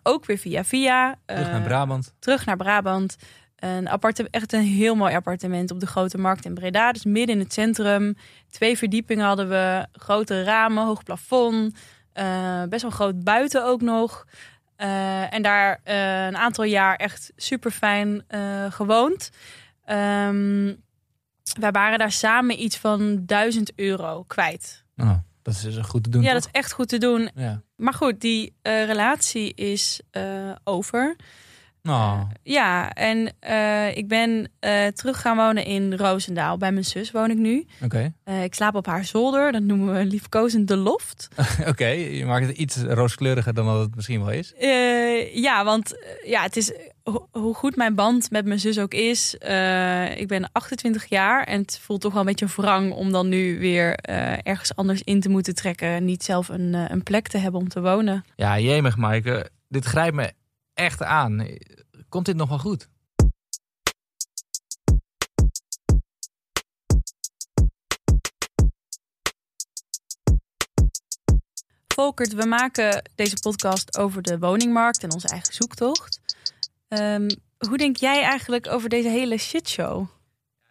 ook 0.02 0.26
weer 0.26 0.38
via 0.38 0.64
via. 0.64 1.14
Terug 1.26 1.50
naar 1.50 1.62
Brabant. 1.62 2.14
terug 2.19 2.47
naar 2.47 2.57
Brabant. 2.57 3.16
Een 3.57 3.88
appartement, 3.88 4.35
echt 4.35 4.52
een 4.52 4.62
heel 4.62 4.95
mooi 4.95 5.14
appartement 5.14 5.71
op 5.71 5.80
de 5.80 5.87
Grote 5.87 6.19
Markt 6.19 6.45
in 6.45 6.54
Breda. 6.54 6.92
Dus 6.92 7.04
midden 7.04 7.35
in 7.35 7.42
het 7.42 7.52
centrum. 7.52 8.16
Twee 8.50 8.78
verdiepingen 8.78 9.26
hadden 9.26 9.49
we, 9.49 9.87
grote 9.92 10.42
ramen, 10.45 10.85
hoog 10.85 11.02
plafond. 11.02 11.75
Eh, 12.12 12.62
best 12.68 12.82
wel 12.82 12.90
groot 12.90 13.24
buiten 13.24 13.64
ook 13.64 13.80
nog. 13.80 14.26
Eh, 14.76 15.34
en 15.34 15.42
daar 15.42 15.80
eh, 15.84 16.26
een 16.26 16.36
aantal 16.36 16.64
jaar 16.64 16.96
echt 16.96 17.32
super 17.36 17.70
fijn 17.70 18.24
gewoond. 18.70 19.30
Ehm, 19.84 20.74
wij 21.60 21.70
waren 21.70 21.98
daar 21.98 22.12
samen 22.12 22.62
iets 22.62 22.76
van 22.76 23.22
1000 23.26 23.72
euro 23.76 24.24
kwijt. 24.26 24.84
Oh, 24.96 25.18
dat 25.42 25.54
is 25.54 25.60
dus 25.60 25.76
goed 25.86 26.02
te 26.02 26.10
doen. 26.10 26.22
Ja, 26.22 26.32
toch? 26.32 26.42
dat 26.42 26.50
is 26.52 26.60
echt 26.60 26.72
goed 26.72 26.88
te 26.88 26.98
doen. 26.98 27.30
Ja. 27.34 27.62
Maar 27.76 27.94
goed, 27.94 28.20
die 28.20 28.54
relatie 28.62 29.54
is 29.54 30.00
over. 30.64 31.16
Oh. 31.82 32.20
Ja, 32.42 32.90
en 32.92 33.32
eh, 33.40 33.96
ik 33.96 34.08
ben 34.08 34.50
eh, 34.58 34.87
terug 34.87 35.20
gaan 35.20 35.37
wonen 35.37 35.64
in 35.64 35.94
Roosendaal. 35.94 36.56
Bij 36.56 36.72
mijn 36.72 36.84
zus 36.84 37.10
woon 37.10 37.30
ik 37.30 37.37
nu. 37.37 37.66
Oké. 37.84 38.12
Eh, 38.25 38.42
ik 38.44 38.54
slaap 38.54 38.75
op 38.75 38.87
haar 38.87 39.04
zolder. 39.04 39.52
Dat 39.52 39.62
noemen 39.62 39.94
we 39.94 40.04
liefkozend 40.04 40.68
de 40.68 40.76
loft. 40.76 41.28
Oké, 41.68 41.87
je 41.87 42.25
maakt 42.25 42.46
het 42.46 42.56
iets 42.56 42.76
rooskleuriger 42.76 43.54
dan 43.54 43.66
dat 43.66 43.80
het 43.80 43.94
misschien 43.94 44.20
wel 44.20 44.30
is. 44.30 44.54
Eh, 44.54 45.34
ja, 45.34 45.64
want 45.64 45.99
eh, 46.04 46.30
ja, 46.30 46.42
het 46.42 46.56
is 46.56 46.72
ho- 47.02 47.28
hoe 47.32 47.54
goed 47.54 47.76
mijn 47.76 47.94
band 47.94 48.30
met 48.30 48.44
mijn 48.44 48.60
zus 48.60 48.78
ook 48.78 48.94
is. 48.94 49.38
eh, 49.38 50.18
ik 50.20 50.28
ben 50.28 50.49
28 50.52 51.04
jaar 51.08 51.44
en 51.44 51.60
het 51.60 51.78
voelt 51.82 52.00
toch 52.00 52.12
wel 52.12 52.20
een 52.20 52.26
beetje 52.26 52.46
wrang 52.56 52.92
om 52.92 53.12
dan 53.12 53.28
nu 53.28 53.58
weer 53.58 53.94
eh, 53.94 54.32
ergens 54.42 54.76
anders 54.76 55.02
in 55.02 55.20
te 55.20 55.28
moeten 55.28 55.54
trekken. 55.54 56.04
Niet 56.04 56.25
zelf 56.25 56.49
een, 56.49 56.75
eh, 56.75 56.84
een 56.88 57.02
plek 57.02 57.28
te 57.28 57.38
hebben 57.38 57.60
om 57.60 57.68
te 57.68 57.80
wonen. 57.80 58.25
Ja, 58.37 58.58
jemig 58.58 58.96
Maaike. 58.96 59.50
Dit 59.68 59.84
grijpt 59.84 60.14
me 60.16 60.32
echt 60.80 61.02
aan. 61.02 61.46
Komt 62.08 62.26
dit 62.26 62.37
nog 62.37 62.49
wel 62.49 62.58
goed? 62.58 62.88
Volkert, 71.94 72.34
we 72.34 72.46
maken 72.46 73.10
deze 73.14 73.37
podcast 73.40 73.99
over 73.99 74.22
de 74.22 74.38
woningmarkt 74.38 75.02
en 75.02 75.12
onze 75.12 75.28
eigen 75.28 75.54
zoektocht. 75.54 76.20
Ehm, 76.88 77.30
hoe 77.58 77.76
denk 77.76 77.96
jij 77.96 78.22
eigenlijk 78.22 78.66
over 78.66 78.88
deze 78.88 79.08
hele 79.08 79.38
shitshow? 79.38 80.06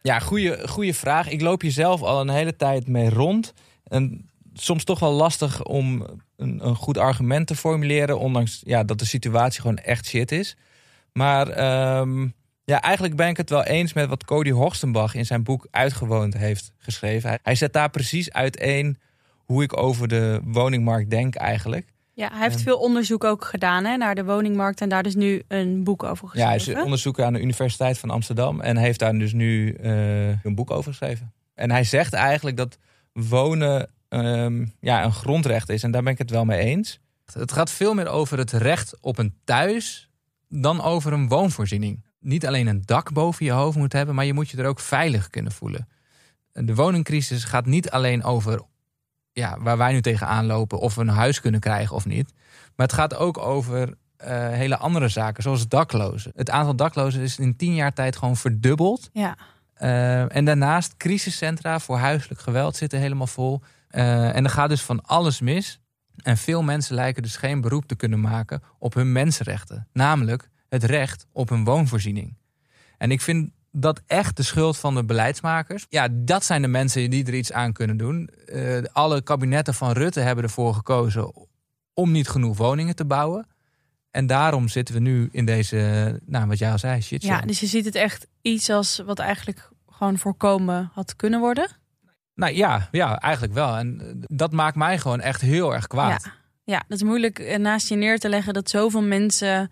Ja, 0.01 0.20
goede, 0.20 0.68
goede 0.68 0.94
vraag. 0.94 1.30
Ik 1.30 1.42
loop 1.42 1.62
hier 1.62 1.72
zelf 1.72 2.01
al 2.01 2.22
een 2.22 2.30
hele 2.30 2.56
tijd 2.56 2.88
mee 2.88 3.10
rond. 3.10 3.54
En 3.84 4.29
soms 4.62 4.84
toch 4.84 5.00
wel 5.00 5.12
lastig 5.12 5.63
om 5.63 6.06
een, 6.36 6.66
een 6.68 6.75
goed 6.75 6.98
argument 6.98 7.48
te 7.48 7.56
formuleren. 7.56 8.20
Ondanks 8.20 8.62
ja, 8.66 8.84
dat 8.84 9.00
de 9.00 9.06
situatie 9.06 9.62
gewoon 9.62 9.78
echt 9.78 10.06
shit 10.06 10.32
is. 10.32 10.58
Maar 11.13 11.48
ehm, 11.48 12.28
ja, 12.63 12.82
eigenlijk 12.82 13.16
ben 13.16 13.28
ik 13.28 13.38
het 13.38 13.50
wel 13.50 13.63
eens 13.63 13.94
met 13.94 14.10
wat 14.10 14.25
Cody 14.25 14.51
Horstenbach 14.51 15.16
in 15.16 15.25
zijn 15.25 15.44
boek 15.44 15.68
Uitgewoond 15.72 16.34
heeft 16.34 16.72
geschreven. 16.78 17.30
Hij, 17.30 17.39
hij 17.44 17.56
zet 17.56 17.74
daar 17.74 17.89
precies 17.89 18.32
uiteen 18.32 18.98
hoe 19.46 19.63
ik 19.63 19.78
over 19.78 20.08
de 20.08 20.42
woningmarkt 20.44 21.10
denk 21.10 21.36
eigenlijk. 21.36 21.88
Ja, 22.13 22.30
hij 22.32 22.42
heeft 22.42 22.62
veel 22.62 22.78
onderzoek 22.78 23.24
ook 23.24 23.46
gedaan 23.46 23.86
hè, 23.86 23.98
naar 23.98 24.16
de 24.16 24.24
woningmarkt 24.24 24.82
en 24.82 24.89
daar 24.89 25.04
dus 25.04 25.16
nu 25.16 25.44
een 25.48 25.84
boek 25.84 26.04
over 26.04 26.30
Ja, 26.34 26.46
hij 26.46 26.54
geschreven. 26.54 26.80
is 26.80 26.86
onderzoeker 26.86 27.25
aan 27.25 27.34
de 27.34 27.42
Universiteit 27.42 27.98
van 27.98 28.10
Amsterdam 28.10 28.62
en 28.62 28.78
heeft 28.78 29.00
daar 29.00 29.13
dus 29.13 29.34
nu 29.34 29.74
eh, 29.74 30.44
een 30.44 30.56
boek 30.56 30.72
over 30.72 30.92
geschreven. 30.92 31.34
En 31.54 31.72
hij 31.72 31.84
zegt 31.84 32.13
eigenlijk 32.13 32.58
dat 32.58 32.78
wonen 33.13 33.89
ehm, 34.10 34.66
ja, 34.80 35.04
een 35.04 35.13
grondrecht 35.13 35.70
is 35.70 35.84
en 35.84 35.92
daar 35.92 36.04
ben 36.04 36.12
ik 36.12 36.18
het 36.18 36.30
wel 36.30 36.46
mee 36.46 36.60
eens. 36.60 37.00
Het 37.34 37.51
gaat 37.51 37.72
veel 37.72 37.94
meer 37.94 38.08
over 38.08 38.38
het 38.38 38.51
recht 38.51 38.98
op 39.01 39.18
een 39.18 39.34
thuis 39.44 40.10
dan 40.50 40.82
over 40.82 41.13
een 41.13 41.28
woonvoorziening. 41.28 42.06
Niet 42.20 42.48
alleen 42.48 42.68
een 42.68 42.82
dak 42.86 43.13
boven 43.13 43.46
je 43.46 43.51
hoofd 43.51 43.78
moet 43.78 43.94
hebben, 43.94 44.16
maar 44.16 44.25
je 44.25 44.34
moet 44.34 44.50
je 44.50 44.58
er 44.58 44.66
ook 44.66 44.80
veilig 44.80 45.30
kunnen 45.30 45.51
voelen. 45.51 45.88
De 46.51 46.75
woningcrisis 46.75 47.44
gaat 47.44 47.66
niet 47.66 47.89
alleen 47.89 48.24
over 48.24 48.62
ja, 49.32 49.58
waar 49.60 49.78
wij 49.78 49.92
nu 49.92 50.01
tegenaan 50.01 50.46
lopen, 50.46 50.80
of 50.80 50.96
we 50.96 51.01
een 51.01 51.08
huis 51.08 51.42
kunnen 51.42 51.60
krijgen 51.60 51.96
of 51.96 52.06
niet. 52.06 52.34
Maar 52.75 52.86
het 52.88 52.96
gaat 52.96 53.16
ook 53.16 53.38
over 53.38 53.94
eh, 54.18 54.50
hele 54.50 54.78
andere 54.78 55.08
zaken, 55.08 55.44
zoals 55.44 55.68
daklozen. 55.68 56.32
Het 56.36 56.50
aantal 56.50 56.75
daklozen 56.75 57.22
is 57.22 57.38
in 57.39 57.56
tien 57.56 57.75
jaar 57.75 57.94
tijd 57.94 58.16
gewoon 58.16 58.38
verdubbeld. 58.38 59.10
Ja, 59.13 59.36
Eh, 59.74 60.36
en 60.36 60.46
daarnaast 60.46 60.98
crisiscentra 60.98 61.80
voor 61.80 61.98
huiselijk 61.98 62.39
geweld 62.39 62.75
zitten 62.75 63.00
helemaal 63.00 63.28
vol. 63.28 63.62
Eh, 63.89 64.36
en 64.36 64.43
er 64.43 64.50
gaat 64.50 64.69
dus 64.69 64.81
van 64.81 65.01
alles 65.05 65.39
mis. 65.39 65.79
En 66.15 66.38
veel 66.38 66.63
mensen 66.63 66.96
lijken 66.96 67.24
dus 67.24 67.36
geen 67.36 67.62
beroep 67.62 67.86
te 67.86 67.96
kunnen 67.96 68.19
maken 68.19 68.62
op 68.79 68.93
hun 68.93 69.12
mensenrechten. 69.12 69.88
Namelijk 69.93 70.50
het 70.69 70.84
recht 70.84 71.25
op 71.31 71.50
een 71.50 71.63
woonvoorziening. 71.63 72.38
En 72.98 73.12
ik 73.12 73.22
vind 73.22 73.51
dat 73.72 74.01
echt 74.08 74.38
de 74.38 74.43
schuld 74.43 74.77
van 74.77 74.96
de 74.96 75.05
beleidsmakers. 75.05 75.86
Ja, 75.89 76.08
dat 76.12 76.43
zijn 76.46 76.62
de 76.62 76.67
mensen 76.67 77.10
die 77.10 77.25
er 77.25 77.34
iets 77.34 77.51
aan 77.51 77.74
kunnen 77.74 77.98
doen. 77.98 78.27
Eh, 78.27 78.77
alle 78.91 79.22
kabinetten 79.22 79.74
van 79.74 79.91
Rutte 79.91 80.19
hebben 80.19 80.43
ervoor 80.43 80.74
gekozen 80.74 81.48
om 81.93 82.12
niet 82.12 82.29
genoeg 82.29 82.58
woningen 82.58 82.96
te 82.96 83.05
bouwen. 83.05 83.48
En 84.12 84.27
daarom 84.27 84.67
zitten 84.67 84.96
we 84.96 85.01
nu 85.01 85.29
in 85.31 85.46
deze, 85.46 86.19
nou 86.25 86.48
wat 86.48 86.58
jij 86.58 86.72
al 86.72 86.77
zei, 86.77 87.01
shit 87.01 87.24
ja, 87.24 87.41
dus 87.41 87.60
je 87.60 87.65
ziet 87.65 87.86
het 87.86 87.96
echt 87.96 88.27
iets 88.41 88.69
als 88.69 89.01
wat 89.05 89.19
eigenlijk 89.19 89.69
gewoon 89.88 90.17
voorkomen 90.17 90.91
had 90.93 91.15
kunnen 91.15 91.39
worden. 91.39 91.69
Nou 92.39 92.53
ja, 92.53 92.88
ja, 92.91 93.19
eigenlijk 93.19 93.53
wel. 93.53 93.75
En 93.75 94.01
eh, 94.01 94.08
dat 94.19 94.51
maakt 94.51 94.75
mij 94.75 95.00
gewoon 95.00 95.19
echt 95.19 95.41
heel 95.41 95.74
erg 95.74 95.88
kwaad. 95.88 96.24
Ja. 96.24 96.31
ja, 96.63 96.84
dat 96.88 96.98
is 96.98 97.03
moeilijk 97.03 97.39
eh, 97.39 97.58
naast 97.58 97.89
je 97.89 97.96
neer 97.96 98.19
te 98.19 98.29
leggen 98.29 98.53
dat 98.53 98.69
zoveel 98.69 99.01
mensen 99.01 99.72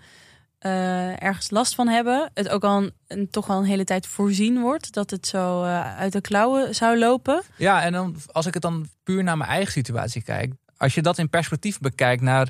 eh, 0.59 1.23
ergens 1.23 1.49
last 1.49 1.75
van 1.75 1.87
hebben. 1.87 2.31
Het 2.33 2.49
ook 2.49 2.63
al 2.63 2.89
een, 3.07 3.29
toch 3.29 3.47
wel 3.47 3.57
een 3.57 3.65
hele 3.65 3.83
tijd 3.83 4.07
voorzien 4.07 4.59
wordt 4.61 4.93
dat 4.93 5.09
het 5.09 5.27
zo 5.27 5.63
uit 5.97 6.13
de 6.13 6.21
klauwen 6.21 6.75
zou 6.75 6.97
lopen. 6.97 7.41
Ja, 7.57 7.83
en 7.83 7.91
dan, 7.91 8.15
als 8.31 8.45
ik 8.45 8.53
het 8.53 8.63
dan 8.63 8.87
puur 9.03 9.23
naar 9.23 9.37
mijn 9.37 9.49
eigen 9.49 9.71
situatie 9.71 10.21
kijk. 10.21 10.53
Als 10.77 10.95
je 10.95 11.01
dat 11.01 11.17
in 11.17 11.29
perspectief 11.29 11.79
bekijkt 11.79 12.21
naar 12.21 12.49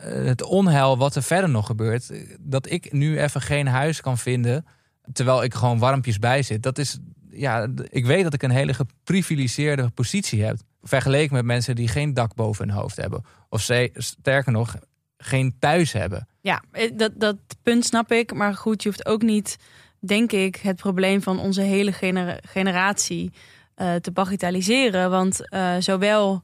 het 0.00 0.42
onheil 0.42 0.98
wat 0.98 1.14
er 1.14 1.22
verder 1.22 1.50
nog 1.50 1.66
gebeurt. 1.66 2.10
Dat 2.40 2.70
ik 2.70 2.92
nu 2.92 3.20
even 3.20 3.40
geen 3.40 3.66
huis 3.66 4.00
kan 4.00 4.18
vinden. 4.18 4.66
Terwijl 5.12 5.42
ik 5.42 5.54
gewoon 5.54 5.78
warmpjes 5.78 6.18
bij 6.18 6.42
zit. 6.42 6.62
Dat 6.62 6.78
is, 6.78 6.98
ja, 7.36 7.68
ik 7.88 8.06
weet 8.06 8.22
dat 8.22 8.34
ik 8.34 8.42
een 8.42 8.50
hele 8.50 8.74
geprivilegeerde 8.74 9.90
positie 9.90 10.42
heb. 10.42 10.56
Vergeleken 10.82 11.34
met 11.34 11.44
mensen 11.44 11.74
die 11.74 11.88
geen 11.88 12.14
dak 12.14 12.34
boven 12.34 12.68
hun 12.68 12.76
hoofd 12.76 12.96
hebben. 12.96 13.24
Of 13.48 13.60
ze, 13.60 13.90
sterker 13.92 14.52
nog, 14.52 14.76
geen 15.16 15.56
thuis 15.58 15.92
hebben. 15.92 16.28
Ja, 16.40 16.62
eh, 16.70 16.90
dat, 16.94 17.12
dat 17.14 17.36
punt 17.62 17.84
snap 17.84 18.12
ik. 18.12 18.34
Maar 18.34 18.54
goed, 18.54 18.82
je 18.82 18.88
hoeft 18.88 19.06
ook 19.06 19.22
niet, 19.22 19.56
denk 19.98 20.32
ik, 20.32 20.56
het 20.56 20.76
probleem 20.76 21.22
van 21.22 21.38
onze 21.38 21.60
hele 21.60 21.92
genera- 21.92 22.38
generatie 22.46 23.32
eh, 23.74 23.94
te 23.94 24.12
bagatelliseren. 24.12 25.10
Want 25.10 25.48
eh, 25.48 25.74
zowel 25.78 26.42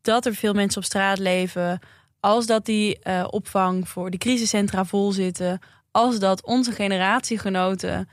dat 0.00 0.26
er 0.26 0.34
veel 0.34 0.52
mensen 0.54 0.80
op 0.80 0.86
straat 0.86 1.18
leven, 1.18 1.78
als 2.20 2.46
dat 2.46 2.64
die 2.66 2.98
opvang 3.30 3.88
voor 3.88 4.10
de 4.10 4.18
crisiscentra 4.18 4.84
vol 4.84 5.12
zitten, 5.12 5.60
als 5.90 6.18
dat 6.18 6.44
onze 6.44 6.72
generatiegenoten 6.72 8.08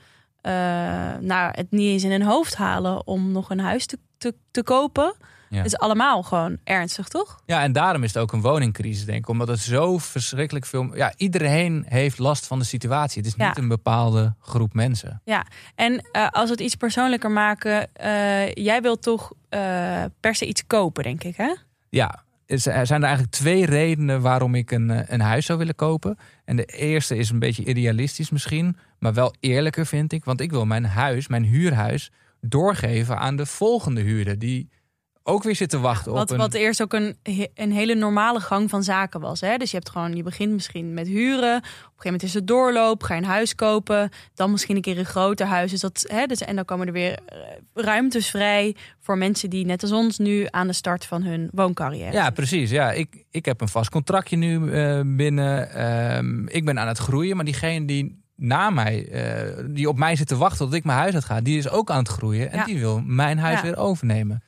nou, 1.20 1.50
het 1.52 1.70
niet 1.70 1.88
eens 1.90 2.04
in 2.04 2.10
hun 2.10 2.22
hoofd 2.22 2.54
halen 2.56 3.06
om 3.06 3.32
nog 3.32 3.50
een 3.50 3.60
huis 3.60 3.86
te, 3.86 3.98
te, 4.18 4.34
te 4.50 4.62
kopen. 4.62 5.14
Ja. 5.48 5.56
Het 5.58 5.66
is 5.66 5.78
allemaal 5.78 6.22
gewoon 6.22 6.58
ernstig, 6.64 7.08
toch? 7.08 7.42
Ja, 7.46 7.62
en 7.62 7.72
daarom 7.72 8.02
is 8.02 8.14
het 8.14 8.22
ook 8.22 8.32
een 8.32 8.40
woningcrisis, 8.40 9.04
denk 9.04 9.18
ik. 9.18 9.28
Omdat 9.28 9.48
het 9.48 9.58
zo 9.58 9.98
verschrikkelijk 9.98 10.66
veel... 10.66 10.96
Ja, 10.96 11.12
iedereen 11.16 11.84
heeft 11.88 12.18
last 12.18 12.46
van 12.46 12.58
de 12.58 12.64
situatie. 12.64 13.22
Het 13.22 13.30
is 13.30 13.36
Ja. 13.36 13.48
niet 13.48 13.58
een 13.58 13.68
bepaalde 13.68 14.34
groep 14.40 14.74
mensen. 14.74 15.22
En 15.74 16.08
eh, 16.12 16.28
als 16.30 16.44
we 16.44 16.50
het 16.50 16.60
iets 16.60 16.74
persoonlijker 16.74 17.30
maken, 17.30 17.94
eh, 17.94 18.52
jij 18.52 18.82
wilt 18.82 19.02
toch 19.02 19.32
eh, 19.48 20.04
per 20.20 20.34
se 20.34 20.46
iets 20.46 20.66
kopen, 20.66 21.02
denk 21.02 21.24
ik, 21.24 21.36
hè? 21.36 21.54
Ja, 21.88 22.22
zijn 22.46 23.00
er 23.00 23.02
eigenlijk 23.02 23.30
twee 23.30 23.66
redenen 23.66 24.20
waarom 24.20 24.54
ik 24.54 24.70
een, 24.70 24.90
eh, 24.90 25.00
een 25.06 25.20
huis 25.20 25.46
zou 25.46 25.58
willen 25.58 25.74
kopen. 25.74 26.18
En 26.44 26.56
de 26.56 26.64
eerste 26.64 27.16
is 27.16 27.30
een 27.30 27.38
beetje 27.38 27.64
idealistisch 27.64 28.30
misschien, 28.30 28.76
maar 28.98 29.14
wel 29.14 29.34
eerlijker 29.40 29.86
vind 29.86 30.12
ik. 30.12 30.24
Want 30.24 30.40
ik 30.40 30.50
wil 30.50 30.66
mijn 30.66 30.84
huis, 30.84 31.28
mijn 31.28 31.44
huurhuis, 31.44 32.10
doorgeven 32.40 33.18
aan 33.18 33.36
de 33.36 33.46
volgende 33.46 34.00
huurder. 34.00 34.38
Die 34.38 34.68
ook 35.22 35.42
weer 35.42 35.56
zit 35.56 35.70
te 35.70 35.78
wachten 35.80 36.12
Wat, 36.12 36.22
op 36.22 36.30
een... 36.30 36.36
wat 36.36 36.54
eerst 36.54 36.82
ook 36.82 36.92
een, 36.92 37.16
een 37.54 37.72
hele 37.72 37.94
normale 37.94 38.40
gang 38.40 38.70
van 38.70 38.82
zaken 38.82 39.20
was. 39.20 39.40
Hè? 39.40 39.56
Dus 39.56 39.70
je 39.70 39.76
hebt 39.76 39.90
gewoon, 39.90 40.16
je 40.16 40.22
begint 40.22 40.52
misschien 40.52 40.94
met 40.94 41.06
huren. 41.06 41.56
Op 41.56 41.62
een 41.62 41.70
gegeven 41.72 42.04
moment 42.04 42.22
is 42.22 42.34
het 42.34 42.46
doorloop, 42.46 43.02
ga 43.02 43.14
je 43.14 43.20
een 43.20 43.26
huis 43.26 43.54
kopen. 43.54 44.10
Dan 44.34 44.50
misschien 44.50 44.76
een 44.76 44.82
keer 44.82 44.98
een 44.98 45.04
groter 45.04 45.46
huis. 45.46 45.70
Dus 45.70 45.80
dat, 45.80 46.04
hè, 46.06 46.26
dus, 46.26 46.40
en 46.40 46.56
dan 46.56 46.64
komen 46.64 46.86
er 46.86 46.92
weer 46.92 47.18
eh, 47.26 47.38
ruimtes 47.74 48.30
vrij 48.30 48.76
voor 49.00 49.18
mensen 49.18 49.50
die 49.50 49.64
net 49.66 49.82
als 49.82 49.92
ons 49.92 50.18
nu 50.18 50.46
aan 50.50 50.66
de 50.66 50.72
start 50.72 51.06
van 51.06 51.22
hun 51.22 51.48
wooncarrière. 51.52 52.12
Ja, 52.12 52.30
precies. 52.30 52.70
Ja, 52.70 52.92
ik, 52.92 53.24
ik 53.30 53.44
heb 53.44 53.60
een 53.60 53.68
vast 53.68 53.90
contractje 53.90 54.36
nu 54.36 54.72
eh, 54.72 55.00
binnen. 55.06 55.70
Ehm, 55.70 56.46
ik 56.46 56.64
ben 56.64 56.78
aan 56.78 56.88
het 56.88 56.98
groeien, 56.98 57.36
maar 57.36 57.44
diegene 57.44 57.84
die 57.86 58.20
na 58.36 58.70
mij, 58.70 59.08
eh, 59.08 59.64
die 59.70 59.88
op 59.88 59.98
mij 59.98 60.16
zit 60.16 60.26
te 60.28 60.36
wachten 60.36 60.64
tot 60.66 60.74
ik 60.74 60.84
mijn 60.84 60.98
huis 60.98 61.14
uit 61.14 61.24
ga, 61.24 61.40
die 61.40 61.58
is 61.58 61.68
ook 61.68 61.90
aan 61.90 61.98
het 61.98 62.08
groeien 62.08 62.50
en 62.50 62.58
Ja. 62.58 62.64
die 62.64 62.78
wil 62.78 63.00
mijn 63.04 63.38
huis 63.38 63.56
Ja. 63.56 63.62
weer 63.62 63.76
overnemen. 63.76 64.42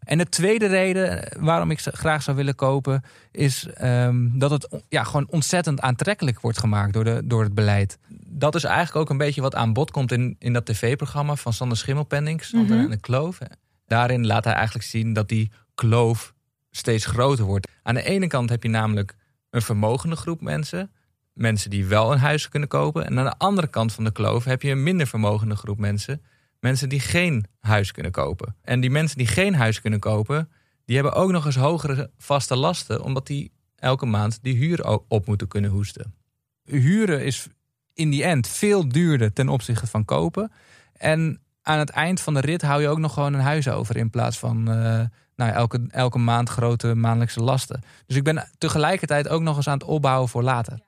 En 0.00 0.18
de 0.18 0.28
tweede 0.28 0.66
reden 0.66 1.28
waarom 1.40 1.70
ik 1.70 1.80
ze 1.80 1.90
graag 1.92 2.22
zou 2.22 2.36
willen 2.36 2.54
kopen, 2.54 3.02
is 3.30 3.66
ehm, 3.74 4.38
dat 4.38 4.50
het 4.50 4.82
ja, 4.88 5.04
gewoon 5.04 5.26
ontzettend 5.30 5.80
aantrekkelijk 5.80 6.40
wordt 6.40 6.58
gemaakt 6.58 6.92
door, 6.92 7.04
de, 7.04 7.22
door 7.24 7.42
het 7.42 7.54
beleid. 7.54 7.98
Dat 8.26 8.54
is 8.54 8.64
eigenlijk 8.64 8.96
ook 8.96 9.10
een 9.10 9.16
beetje 9.16 9.40
wat 9.40 9.54
aan 9.54 9.72
bod 9.72 9.90
komt 9.90 10.12
in, 10.12 10.36
in 10.38 10.52
dat 10.52 10.66
tv-programma 10.66 11.34
van 11.34 11.52
Sander 11.52 11.76
Schimmelpenning, 11.76 12.44
Sander 12.44 12.76
Mhm. 12.76 12.84
en 12.84 12.90
de 12.90 13.00
Kloof. 13.00 13.38
Daarin 13.86 14.26
laat 14.26 14.44
hij 14.44 14.54
eigenlijk 14.54 14.86
zien 14.86 15.12
dat 15.12 15.28
die 15.28 15.50
kloof 15.74 16.34
steeds 16.70 17.06
groter 17.06 17.44
wordt. 17.44 17.68
Aan 17.82 17.94
de 17.94 18.02
ene 18.02 18.26
kant 18.26 18.50
heb 18.50 18.62
je 18.62 18.68
namelijk 18.68 19.14
een 19.50 19.62
vermogende 19.62 20.16
groep 20.16 20.40
mensen. 20.40 20.90
Mensen 21.32 21.70
die 21.70 21.86
wel 21.86 22.12
een 22.12 22.18
huis 22.18 22.48
kunnen 22.48 22.68
kopen. 22.68 23.06
En 23.06 23.18
aan 23.18 23.24
de 23.24 23.38
andere 23.38 23.66
kant 23.66 23.92
van 23.92 24.04
de 24.04 24.12
kloof 24.12 24.44
heb 24.44 24.62
je 24.62 24.70
een 24.70 24.82
minder 24.82 25.06
vermogende 25.06 25.56
groep 25.56 25.78
mensen. 25.78 26.22
Mensen 26.60 26.88
die 26.88 27.00
geen 27.00 27.46
huis 27.60 27.92
kunnen 27.92 28.12
kopen. 28.12 28.56
En 28.62 28.80
die 28.80 28.90
mensen 28.90 29.18
die 29.18 29.26
geen 29.26 29.54
huis 29.54 29.80
kunnen 29.80 30.00
kopen, 30.00 30.50
die 30.84 30.94
hebben 30.94 31.14
ook 31.14 31.30
nog 31.30 31.46
eens 31.46 31.56
hogere 31.56 32.10
vaste 32.18 32.56
lasten. 32.56 33.02
Omdat 33.02 33.26
die 33.26 33.52
elke 33.76 34.06
maand 34.06 34.38
die 34.42 34.56
huur 34.56 35.00
op 35.08 35.26
moeten 35.26 35.48
kunnen 35.48 35.70
hoesten. 35.70 36.14
Huren 36.64 37.24
is 37.24 37.48
in 37.94 38.10
die 38.10 38.24
end 38.24 38.48
veel 38.48 38.88
duurder 38.88 39.32
ten 39.32 39.48
opzichte 39.48 39.86
van 39.86 40.04
kopen. 40.04 40.52
En 40.92 41.40
aan 41.62 41.78
het 41.78 41.90
eind 41.90 42.20
van 42.20 42.34
de 42.34 42.40
rit 42.40 42.62
hou 42.62 42.82
je 42.82 42.88
ook 42.88 42.98
nog 42.98 43.14
gewoon 43.14 43.34
een 43.34 43.40
huis 43.40 43.68
over. 43.68 43.96
In 43.96 44.10
plaats 44.10 44.38
van 44.38 44.70
eh, 44.70 45.02
nou, 45.36 45.52
elke, 45.52 45.86
elke 45.90 46.18
maand 46.18 46.48
grote 46.48 46.94
maandelijkse 46.94 47.40
lasten. 47.40 47.82
Dus 48.06 48.16
ik 48.16 48.24
ben 48.24 48.50
tegelijkertijd 48.58 49.28
ook 49.28 49.42
nog 49.42 49.56
eens 49.56 49.68
aan 49.68 49.78
het 49.78 49.88
opbouwen 49.88 50.28
voor 50.28 50.42
later. 50.42 50.80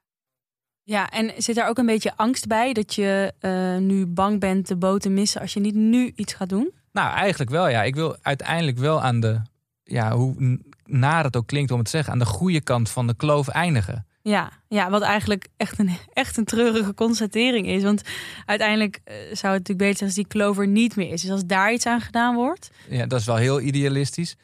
Ja, 0.92 1.10
en 1.10 1.32
zit 1.36 1.54
daar 1.54 1.68
ook 1.68 1.78
een 1.78 1.86
beetje 1.86 2.16
angst 2.16 2.46
bij 2.46 2.72
dat 2.72 2.94
je 2.94 3.32
eh, 3.38 3.76
nu 3.76 4.06
bang 4.06 4.40
bent 4.40 4.68
de 4.68 4.76
boot 4.76 5.00
te 5.00 5.08
missen 5.08 5.40
als 5.40 5.52
je 5.52 5.60
niet 5.60 5.74
nu 5.74 6.12
iets 6.14 6.34
gaat 6.34 6.48
doen? 6.48 6.72
Nou, 6.92 7.14
eigenlijk 7.14 7.50
wel 7.50 7.68
ja. 7.68 7.82
Ik 7.82 7.94
wil 7.94 8.16
uiteindelijk 8.22 8.78
wel 8.78 9.02
aan 9.02 9.20
de, 9.20 9.40
ja, 9.84 10.16
hoe 10.16 10.58
naar 10.84 11.24
het 11.24 11.36
ook 11.36 11.46
klinkt 11.46 11.70
om 11.70 11.76
het 11.76 11.84
te 11.84 11.92
zeggen, 11.92 12.12
aan 12.12 12.18
de 12.18 12.24
goede 12.24 12.60
kant 12.60 12.90
van 12.90 13.06
de 13.06 13.14
kloof 13.14 13.48
eindigen. 13.48 14.06
Ja, 14.22 14.50
ja, 14.68 14.90
wat 14.90 15.02
eigenlijk 15.02 15.48
echt 15.56 15.78
een, 15.78 15.90
echt 16.12 16.36
een 16.36 16.44
treurige 16.44 16.94
constatering 16.94 17.66
is. 17.66 17.82
Want 17.82 18.02
uiteindelijk 18.44 19.00
eh, 19.04 19.14
zou 19.14 19.26
het 19.26 19.68
natuurlijk 19.68 19.78
beter 19.78 19.96
zijn 19.96 20.08
als 20.08 20.18
die 20.18 20.26
clover 20.26 20.68
niet 20.68 20.96
meer 20.96 21.12
is. 21.12 21.22
Dus 21.22 21.30
als 21.30 21.46
daar 21.46 21.72
iets 21.72 21.86
aan 21.86 22.00
gedaan 22.00 22.34
wordt. 22.34 22.70
Ja, 22.88 23.06
dat 23.06 23.20
is 23.20 23.26
wel 23.26 23.36
heel 23.36 23.60
idealistisch. 23.60 24.36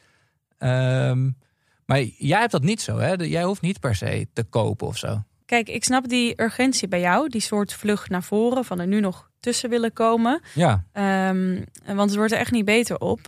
Ehm, 0.57 1.29
maar 1.85 2.01
jij 2.03 2.39
hebt 2.39 2.51
dat 2.51 2.63
niet 2.63 2.81
zo, 2.81 2.97
hè? 2.97 3.13
Jij 3.13 3.43
hoeft 3.43 3.61
niet 3.61 3.79
per 3.79 3.95
se 3.95 4.27
te 4.33 4.43
kopen 4.43 4.87
of 4.87 4.97
zo. 4.97 5.23
Kijk, 5.49 5.69
ik 5.69 5.83
snap 5.83 6.07
die 6.07 6.41
urgentie 6.41 6.87
bij 6.87 6.99
jou. 6.99 7.29
Die 7.29 7.41
soort 7.41 7.73
vlucht 7.73 8.09
naar 8.09 8.23
voren 8.23 8.65
van 8.65 8.79
er 8.79 8.87
nu 8.87 8.99
nog 8.99 9.29
tussen 9.39 9.69
willen 9.69 9.93
komen. 9.93 10.41
Ja, 10.53 10.83
Ehm, 10.91 11.61
want 11.85 12.09
het 12.09 12.15
wordt 12.15 12.31
er 12.31 12.37
echt 12.37 12.51
niet 12.51 12.65
beter 12.65 12.99
op. 12.99 13.19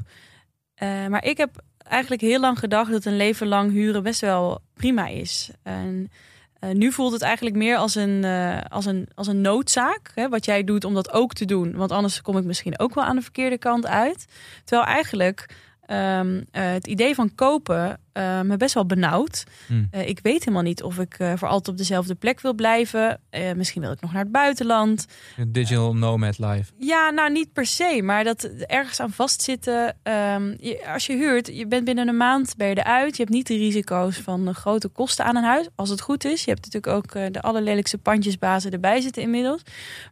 Eh, 0.75 1.07
maar 1.07 1.25
ik 1.25 1.37
heb 1.37 1.63
eigenlijk 1.77 2.21
heel 2.21 2.39
lang 2.39 2.59
gedacht 2.59 2.91
dat 2.91 3.05
een 3.05 3.17
leven 3.17 3.47
lang 3.47 3.71
huren 3.71 4.03
best 4.03 4.21
wel 4.21 4.61
prima 4.73 5.07
is. 5.07 5.49
En 5.63 6.11
eh, 6.59 6.69
nu 6.69 6.91
voelt 6.91 7.11
het 7.11 7.21
eigenlijk 7.21 7.55
meer 7.55 7.77
als 7.77 7.95
een, 7.95 8.23
eh, 8.23 8.61
als 8.69 8.85
een, 8.85 9.07
als 9.15 9.27
een 9.27 9.41
noodzaak. 9.41 10.11
Hè, 10.15 10.29
wat 10.29 10.45
jij 10.45 10.63
doet 10.63 10.85
om 10.85 10.93
dat 10.93 11.11
ook 11.11 11.33
te 11.33 11.45
doen. 11.45 11.75
Want 11.75 11.91
anders 11.91 12.21
kom 12.21 12.37
ik 12.37 12.43
misschien 12.43 12.79
ook 12.79 12.93
wel 12.93 13.03
aan 13.03 13.15
de 13.15 13.21
verkeerde 13.21 13.57
kant 13.57 13.85
uit. 13.85 14.25
Terwijl 14.63 14.87
eigenlijk 14.87 15.45
ehm, 15.91 16.41
eh, 16.51 16.71
het 16.71 16.87
idee 16.87 17.15
van 17.15 17.35
kopen 17.35 17.99
eh, 18.11 18.41
me 18.41 18.57
best 18.57 18.73
wel 18.73 18.85
benauwd. 18.85 19.43
Hm. 19.67 19.83
Eh, 19.91 20.07
ik 20.07 20.19
weet 20.21 20.39
helemaal 20.39 20.61
niet 20.61 20.83
of 20.83 20.99
ik 20.99 21.15
voor 21.35 21.47
altijd 21.47 21.67
op 21.67 21.77
dezelfde 21.77 22.15
plek 22.15 22.41
wil 22.41 22.53
blijven. 22.53 23.19
Misschien 23.55 23.81
wil 23.81 23.91
ik 23.91 24.01
nog 24.01 24.11
naar 24.11 24.21
het 24.21 24.31
buitenland. 24.31 25.05
digital 25.47 25.95
nomad 25.95 26.39
life. 26.39 26.71
Ja, 26.77 27.09
nou 27.09 27.31
niet 27.31 27.53
per 27.53 27.65
se, 27.65 28.01
maar 28.03 28.23
dat 28.23 28.43
ergens 28.43 28.99
aan 28.99 29.11
vastzitten. 29.11 29.97
Ehm, 30.03 30.55
je, 30.59 30.87
als 30.93 31.05
je 31.05 31.13
huurt, 31.13 31.47
je 31.47 31.67
bent 31.67 31.85
binnen 31.85 32.07
een 32.07 32.17
maand 32.17 32.53
ben 32.57 32.67
je 32.67 32.77
eruit. 32.77 33.17
Je 33.17 33.23
hebt 33.23 33.35
niet 33.35 33.47
de 33.47 33.57
risico's 33.57 34.17
van 34.17 34.53
grote 34.53 34.87
kosten 34.87 35.25
aan 35.25 35.35
een 35.35 35.43
huis, 35.43 35.67
als 35.75 35.89
het 35.89 36.01
goed 36.01 36.25
is. 36.25 36.43
Je 36.43 36.51
hebt 36.51 36.65
natuurlijk 36.65 36.93
ook 36.93 37.33
de 37.33 37.41
allerlelijkste 37.41 37.97
pandjesbazen 37.97 38.71
erbij 38.71 39.01
zitten 39.01 39.21
inmiddels. 39.21 39.61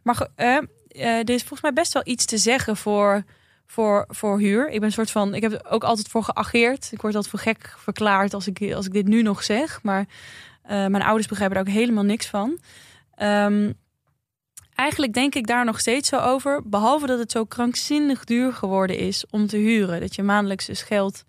Maar 0.02 0.28
er 0.36 1.30
is 1.30 1.40
volgens 1.40 1.62
mij 1.62 1.72
best 1.72 1.92
wel 1.92 2.02
iets 2.06 2.24
te 2.24 2.38
zeggen 2.38 2.76
voor, 2.76 3.24
voor, 3.70 4.04
voor 4.08 4.38
huur. 4.38 4.68
Ik 4.68 4.78
ben 4.78 4.82
een 4.82 4.92
soort 4.92 5.10
van, 5.10 5.34
ik 5.34 5.42
heb 5.42 5.52
er 5.52 5.70
ook 5.70 5.84
altijd 5.84 6.08
voor 6.08 6.22
geageerd. 6.22 6.88
Ik 6.92 7.00
word 7.00 7.14
altijd 7.14 7.32
voor 7.32 7.52
gek 7.52 7.74
verklaard 7.76 8.34
als 8.34 8.46
ik, 8.46 8.72
als 8.72 8.86
ik 8.86 8.92
dit 8.92 9.06
nu 9.06 9.22
nog 9.22 9.42
zeg. 9.42 9.82
Maar 9.82 10.06
eh, 10.62 10.86
mijn 10.86 11.02
ouders 11.02 11.26
begrijpen 11.26 11.56
er 11.56 11.62
ook 11.62 11.72
helemaal 11.72 12.04
niks 12.04 12.26
van. 12.26 12.58
Ehm, 13.14 13.72
eigenlijk 14.74 15.12
denk 15.12 15.34
ik 15.34 15.46
daar 15.46 15.64
nog 15.64 15.80
steeds 15.80 16.08
zo 16.08 16.18
over. 16.18 16.60
Behalve 16.64 17.06
dat 17.06 17.18
het 17.18 17.32
zo 17.32 17.44
krankzinnig 17.44 18.24
duur 18.24 18.52
geworden 18.52 18.98
is 18.98 19.24
om 19.30 19.46
te 19.46 19.56
huren. 19.56 20.00
Dat 20.00 20.14
je 20.14 20.22
maandelijks 20.22 20.66
dus 20.66 20.82
geld 20.82 21.24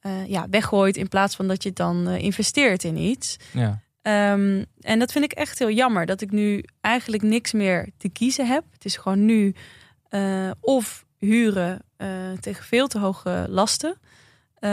eh, 0.00 0.26
ja, 0.26 0.46
weggooit 0.50 0.96
in 0.96 1.08
plaats 1.08 1.36
van 1.36 1.48
dat 1.48 1.62
je 1.62 1.68
het 1.68 1.78
dan 1.78 2.08
eh, 2.08 2.18
investeert 2.22 2.84
in 2.84 2.96
iets. 2.96 3.36
Ja. 3.52 3.80
Ehm, 4.02 4.64
en 4.80 4.98
dat 4.98 5.12
vind 5.12 5.24
ik 5.24 5.32
echt 5.32 5.58
heel 5.58 5.70
jammer. 5.70 6.06
Dat 6.06 6.20
ik 6.20 6.30
nu 6.30 6.64
eigenlijk 6.80 7.22
niks 7.22 7.52
meer 7.52 7.88
te 7.96 8.08
kiezen 8.08 8.46
heb. 8.46 8.64
Het 8.72 8.84
is 8.84 8.96
gewoon 8.96 9.24
nu 9.24 9.54
of 10.60 11.04
huren 11.26 11.82
eh, 11.96 12.08
tegen 12.40 12.64
veel 12.64 12.86
te 12.86 12.98
hoge 12.98 13.46
lasten. 13.48 13.96
Eh, 14.58 14.70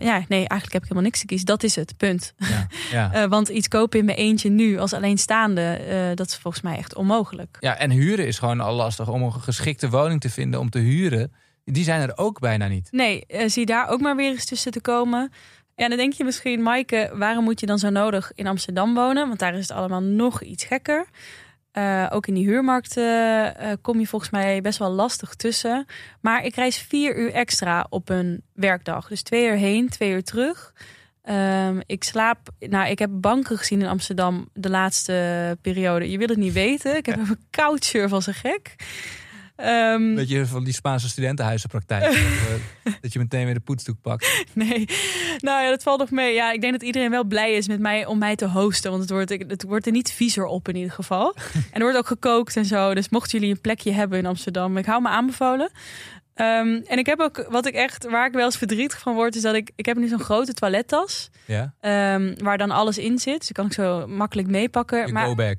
ja, 0.00 0.24
nee, 0.28 0.48
eigenlijk 0.48 0.72
heb 0.72 0.82
ik 0.82 0.88
helemaal 0.88 1.02
niks 1.02 1.20
te 1.20 1.26
kiezen. 1.26 1.46
Dat 1.46 1.62
is 1.62 1.76
het, 1.76 1.96
punt. 1.96 2.34
Ja, 2.36 2.66
ja. 2.90 3.12
Eh, 3.12 3.24
want 3.24 3.48
iets 3.48 3.68
kopen 3.68 3.98
in 3.98 4.04
mijn 4.04 4.18
eentje 4.18 4.50
nu 4.50 4.78
als 4.78 4.92
alleenstaande, 4.92 6.12
dat 6.14 6.26
is 6.26 6.36
volgens 6.36 6.62
mij 6.62 6.76
echt 6.76 6.94
onmogelijk. 6.94 7.56
ja, 7.60 7.76
en 7.76 7.90
huren 7.90 8.26
is 8.26 8.38
gewoon 8.38 8.60
al 8.60 8.74
lastig 8.74 9.08
om 9.08 9.22
een 9.22 9.32
geschikte 9.32 9.90
woning 9.90 10.20
te 10.20 10.30
vinden 10.30 10.60
om 10.60 10.70
te 10.70 10.78
huren. 10.78 11.32
Die 11.64 11.84
zijn 11.84 12.00
er 12.00 12.16
ook 12.16 12.40
bijna 12.40 12.68
niet. 12.68 12.88
Nee, 12.90 13.24
zie 13.46 13.66
daar 13.66 13.88
ook 13.88 14.00
maar 14.00 14.16
weer 14.16 14.30
eens 14.30 14.44
tussen 14.44 14.72
te 14.72 14.80
komen. 14.80 15.32
Ja, 15.76 15.88
dan 15.88 15.96
denk 15.96 16.12
je 16.12 16.24
misschien, 16.24 16.62
Maaike, 16.62 17.10
waarom 17.14 17.44
moet 17.44 17.60
je 17.60 17.66
dan 17.66 17.78
zo 17.78 17.90
nodig 17.90 18.32
in 18.34 18.46
Amsterdam 18.46 18.94
wonen? 18.94 19.26
Want 19.26 19.38
daar 19.38 19.54
is 19.54 19.68
het 19.68 19.76
allemaal 19.76 20.02
nog 20.02 20.42
iets 20.42 20.64
gekker. 20.64 21.06
Eh, 21.72 22.06
ook 22.10 22.26
in 22.26 22.34
die 22.34 22.46
huurmarkt 22.46 22.96
eh, 22.96 23.46
kom 23.80 24.00
je 24.00 24.06
volgens 24.06 24.30
mij 24.30 24.60
best 24.60 24.78
wel 24.78 24.90
lastig 24.90 25.34
tussen. 25.34 25.86
Maar 26.20 26.44
ik 26.44 26.54
reis 26.54 26.78
vier 26.78 27.16
uur 27.16 27.32
extra 27.32 27.86
op 27.88 28.08
een 28.08 28.42
werkdag. 28.52 29.08
Dus 29.08 29.22
twee 29.22 29.46
uur 29.46 29.56
heen, 29.56 29.88
twee 29.88 30.10
uur 30.10 30.22
terug. 30.22 30.72
Ehm, 31.22 31.80
ik 31.86 32.04
slaap, 32.04 32.38
nou, 32.58 32.90
ik 32.90 32.98
heb 32.98 33.10
banken 33.12 33.58
gezien 33.58 33.80
in 33.80 33.86
Amsterdam 33.86 34.48
de 34.52 34.70
laatste 34.70 35.58
periode. 35.60 36.10
Je 36.10 36.18
wil 36.18 36.28
het 36.28 36.36
niet 36.36 36.52
weten. 36.52 36.96
Ik 36.96 37.06
heb 37.06 37.18
een 37.18 37.38
coucher 37.50 38.08
van 38.08 38.22
zijn 38.22 38.36
gek. 38.36 38.74
Ehm, 39.60 40.14
Dat 40.14 40.28
je 40.28 40.46
van 40.46 40.64
die 40.64 40.72
Spaanse 40.72 41.08
studentenhuizenpraktijk. 41.08 42.02
dat, 42.04 42.12
eh, 42.84 42.92
dat 43.00 43.12
je 43.12 43.18
meteen 43.18 43.44
weer 43.44 43.54
de 43.54 43.60
poetsdoek 43.60 44.00
pakt. 44.02 44.44
Nee, 44.54 44.84
nou 45.38 45.62
ja, 45.62 45.70
dat 45.70 45.82
valt 45.82 45.98
nog 45.98 46.10
mee. 46.10 46.34
Ja, 46.34 46.52
ik 46.52 46.60
denk 46.60 46.72
dat 46.72 46.82
iedereen 46.82 47.10
wel 47.10 47.24
blij 47.24 47.52
is 47.52 47.68
met 47.68 47.80
mij 47.80 48.06
om 48.06 48.18
mij 48.18 48.36
te 48.36 48.46
hosten. 48.48 48.90
Want 48.90 49.02
het 49.02 49.10
wordt, 49.10 49.30
het 49.30 49.62
wordt 49.62 49.86
er 49.86 49.92
niet 49.92 50.12
viezer 50.12 50.44
op 50.44 50.68
in 50.68 50.76
ieder 50.76 50.92
geval. 50.92 51.34
En 51.72 51.76
er 51.76 51.82
wordt 51.82 51.98
ook 51.98 52.06
gekookt 52.06 52.56
en 52.56 52.64
zo. 52.64 52.94
Dus 52.94 53.08
mochten 53.08 53.38
jullie 53.38 53.54
een 53.54 53.60
plekje 53.60 53.92
hebben 53.92 54.18
in 54.18 54.26
Amsterdam, 54.26 54.76
ik 54.76 54.86
hou 54.86 55.02
me 55.02 55.08
aanbevolen. 55.08 55.70
Ehm, 56.34 56.80
en 56.86 56.98
ik 56.98 57.06
heb 57.06 57.20
ook, 57.20 57.46
wat 57.50 57.66
ik 57.66 57.74
echt, 57.74 58.04
waar 58.10 58.26
ik 58.26 58.32
wel 58.32 58.44
eens 58.44 58.56
verdrietig 58.56 58.98
van 58.98 59.14
word, 59.14 59.36
is 59.36 59.42
dat 59.42 59.54
ik, 59.54 59.70
ik 59.76 59.86
heb 59.86 59.96
nu 59.96 60.08
zo'n 60.08 60.20
grote 60.20 60.52
toilettas. 60.52 61.30
Ja? 61.44 61.74
ehm, 61.80 62.34
waar 62.38 62.58
dan 62.58 62.70
alles 62.70 62.98
in 62.98 63.18
zit. 63.18 63.38
Dus 63.38 63.52
kan 63.52 63.66
ik 63.66 63.72
zo 63.72 64.06
makkelijk 64.06 64.48
meepakken. 64.48 65.12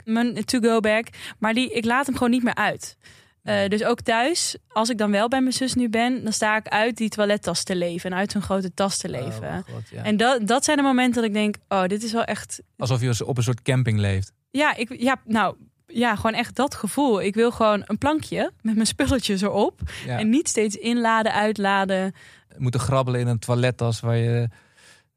Mijn 0.06 0.46
to-go 0.46 0.80
bag. 0.80 1.04
Maar 1.40 1.54
die, 1.54 1.74
ik 1.74 1.86
laat 1.86 2.06
hem 2.06 2.16
gewoon 2.16 2.32
niet 2.32 2.44
meer 2.44 2.56
uit. 2.56 2.98
Eh, 3.42 3.68
dus 3.68 3.84
ook 3.84 4.02
thuis, 4.02 4.58
als 4.68 4.90
ik 4.90 4.98
dan 4.98 5.12
wel 5.12 5.28
bij 5.28 5.42
mijn 5.42 5.54
zus 5.54 5.74
nu 5.74 5.90
ben, 5.90 6.24
dan 6.24 6.34
sta 6.34 6.58
ik 6.58 6.68
uit 6.68 6.98
die 6.98 7.10
toilettas 7.10 7.64
te 7.64 7.76
leven 7.76 8.12
en 8.12 8.18
uit 8.18 8.32
zo'n 8.32 8.42
grote 8.42 8.74
tas 8.74 8.98
te 8.98 9.10
leven. 9.10 9.48
Oh, 9.48 9.74
God, 9.74 9.90
ja. 9.92 10.04
En 10.04 10.18
dat, 10.18 10.48
dat 10.48 10.64
zijn 10.64 10.78
de 10.78 10.84
momenten 10.84 11.22
dat 11.22 11.30
ik 11.30 11.34
denk, 11.34 11.56
oh, 11.68 11.86
dit 11.86 12.04
is 12.04 12.12
wel 12.12 12.24
echt. 12.24 12.62
Alsof 12.78 13.02
je 13.02 13.26
op 13.26 13.38
een 13.38 13.44
soort 13.44 13.62
camping 13.62 14.00
leeft. 14.00 14.34
Ja, 14.52 14.76
ik, 14.76 14.96
ja, 15.00 15.22
nou, 15.26 15.56
ja, 15.88 16.16
gewoon 16.16 16.34
echt 16.34 16.56
dat 16.56 16.76
gevoel. 16.76 17.22
Ik 17.22 17.36
wil 17.36 17.52
gewoon 17.52 17.84
een 17.86 17.98
plankje 17.98 18.52
met 18.62 18.76
mijn 18.76 18.88
spulletjes 18.88 19.42
erop. 19.42 19.80
Ja. 20.06 20.20
En 20.20 20.30
niet 20.30 20.48
steeds 20.48 20.76
inladen, 20.76 21.34
uitladen. 21.34 22.14
Moeten 22.58 22.80
grabbelen 22.80 23.20
in 23.20 23.28
een 23.28 23.40
toilettas 23.40 24.00
waar 24.00 24.18
je 24.18 24.48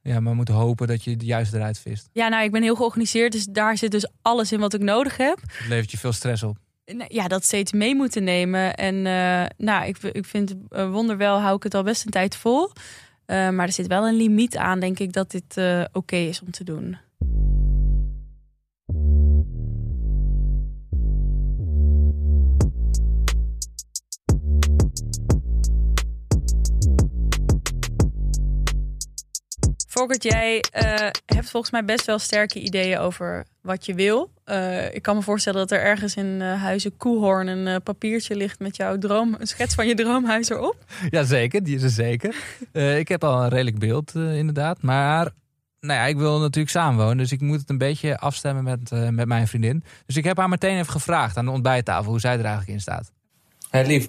ja, 0.04 0.20
maar 0.20 0.34
moet 0.34 0.48
hopen 0.48 0.86
dat 0.86 1.04
je 1.04 1.16
de 1.16 1.24
juist 1.24 1.52
eruit 1.52 1.78
vist. 1.78 2.08
Ja, 2.12 2.28
nou, 2.28 2.44
ik 2.44 2.50
ben 2.50 2.62
heel 2.62 2.74
georganiseerd, 2.74 3.32
dus 3.32 3.44
daar 3.44 3.76
zit 3.78 3.90
dus 3.90 4.06
alles 4.22 4.52
in 4.52 4.60
wat 4.60 4.74
ik 4.74 4.80
nodig 4.80 5.16
heb. 5.16 5.38
Het 5.46 5.68
levert 5.68 5.90
je 5.90 5.98
veel 5.98 6.12
stress 6.12 6.42
op. 6.42 6.58
Nee, 6.86 7.06
Ja, 7.08 7.28
dat 7.28 7.44
steeds 7.44 7.72
mee 7.72 7.94
moeten 7.94 8.24
nemen. 8.24 8.74
En 8.74 9.06
eh, 9.06 9.46
nou, 9.56 9.86
ik, 9.86 9.98
ik 9.98 10.24
vind 10.24 10.54
uh, 10.70 10.90
wonderwel 10.90 11.40
hou 11.40 11.56
ik 11.56 11.62
het 11.62 11.74
al 11.74 11.82
best 11.82 12.04
een 12.04 12.10
tijd 12.10 12.36
vol. 12.36 12.70
Maar 13.26 13.66
er 13.66 13.72
zit 13.72 13.86
wel 13.86 14.06
een 14.06 14.16
limiet 14.16 14.56
aan, 14.56 14.80
denk 14.80 14.98
ik, 14.98 15.12
dat 15.12 15.30
dit 15.30 15.56
oké 15.92 16.16
is 16.16 16.40
om 16.40 16.50
te 16.50 16.64
doen. 16.64 16.96
Volkert, 29.94 30.22
jij 30.22 30.64
uh, 30.74 30.82
hebt 31.26 31.50
volgens 31.50 31.72
mij 31.72 31.84
best 31.84 32.04
wel 32.04 32.18
sterke 32.18 32.60
ideeën 32.60 32.98
over 32.98 33.46
wat 33.60 33.86
je 33.86 33.94
wil. 33.94 34.30
Uh, 34.46 34.94
ik 34.94 35.02
kan 35.02 35.16
me 35.16 35.22
voorstellen 35.22 35.58
dat 35.58 35.70
er 35.70 35.84
ergens 35.84 36.16
in 36.16 36.26
uh, 36.40 36.62
Huizen 36.62 36.96
Koehoorn 36.96 37.46
een 37.46 37.82
papiertje 37.82 38.36
ligt 38.36 38.58
met 38.58 38.76
jouw 38.76 38.98
droom, 38.98 39.36
een 39.38 39.46
schets 39.46 39.74
van 39.74 39.86
je 39.86 39.94
droomhuis 39.94 40.48
erop. 40.48 40.76
Jazeker, 41.10 41.62
die 41.62 41.76
is 41.76 41.82
er 41.82 41.90
zeker. 41.90 42.34
ik 42.98 43.08
heb 43.08 43.24
al 43.24 43.42
een 43.42 43.48
redelijk 43.48 43.78
beeld, 43.78 44.14
inderdaad. 44.14 44.82
Maar 44.82 45.32
nou 45.80 46.00
ja, 46.00 46.06
ik 46.06 46.16
wil 46.16 46.40
natuurlijk 46.40 46.70
samenwonen, 46.70 47.16
dus 47.16 47.32
ik 47.32 47.40
moet 47.40 47.60
het 47.60 47.70
een 47.70 47.78
beetje 47.78 48.18
afstemmen 48.18 48.64
met, 48.64 48.90
met 49.10 49.26
mijn 49.26 49.48
vriendin. 49.48 49.84
Dus 50.06 50.16
ik 50.16 50.24
heb 50.24 50.36
haar 50.36 50.48
meteen 50.48 50.78
even 50.78 50.92
gevraagd 50.92 51.36
aan 51.36 51.44
de 51.44 51.50
ontbijttafel 51.50 52.10
hoe 52.10 52.20
zij 52.20 52.32
er 52.32 52.44
eigenlijk 52.44 52.68
in 52.68 52.80
staat. 52.80 53.10
Hé 53.70 53.78
hey, 53.78 53.86
lief, 53.86 54.08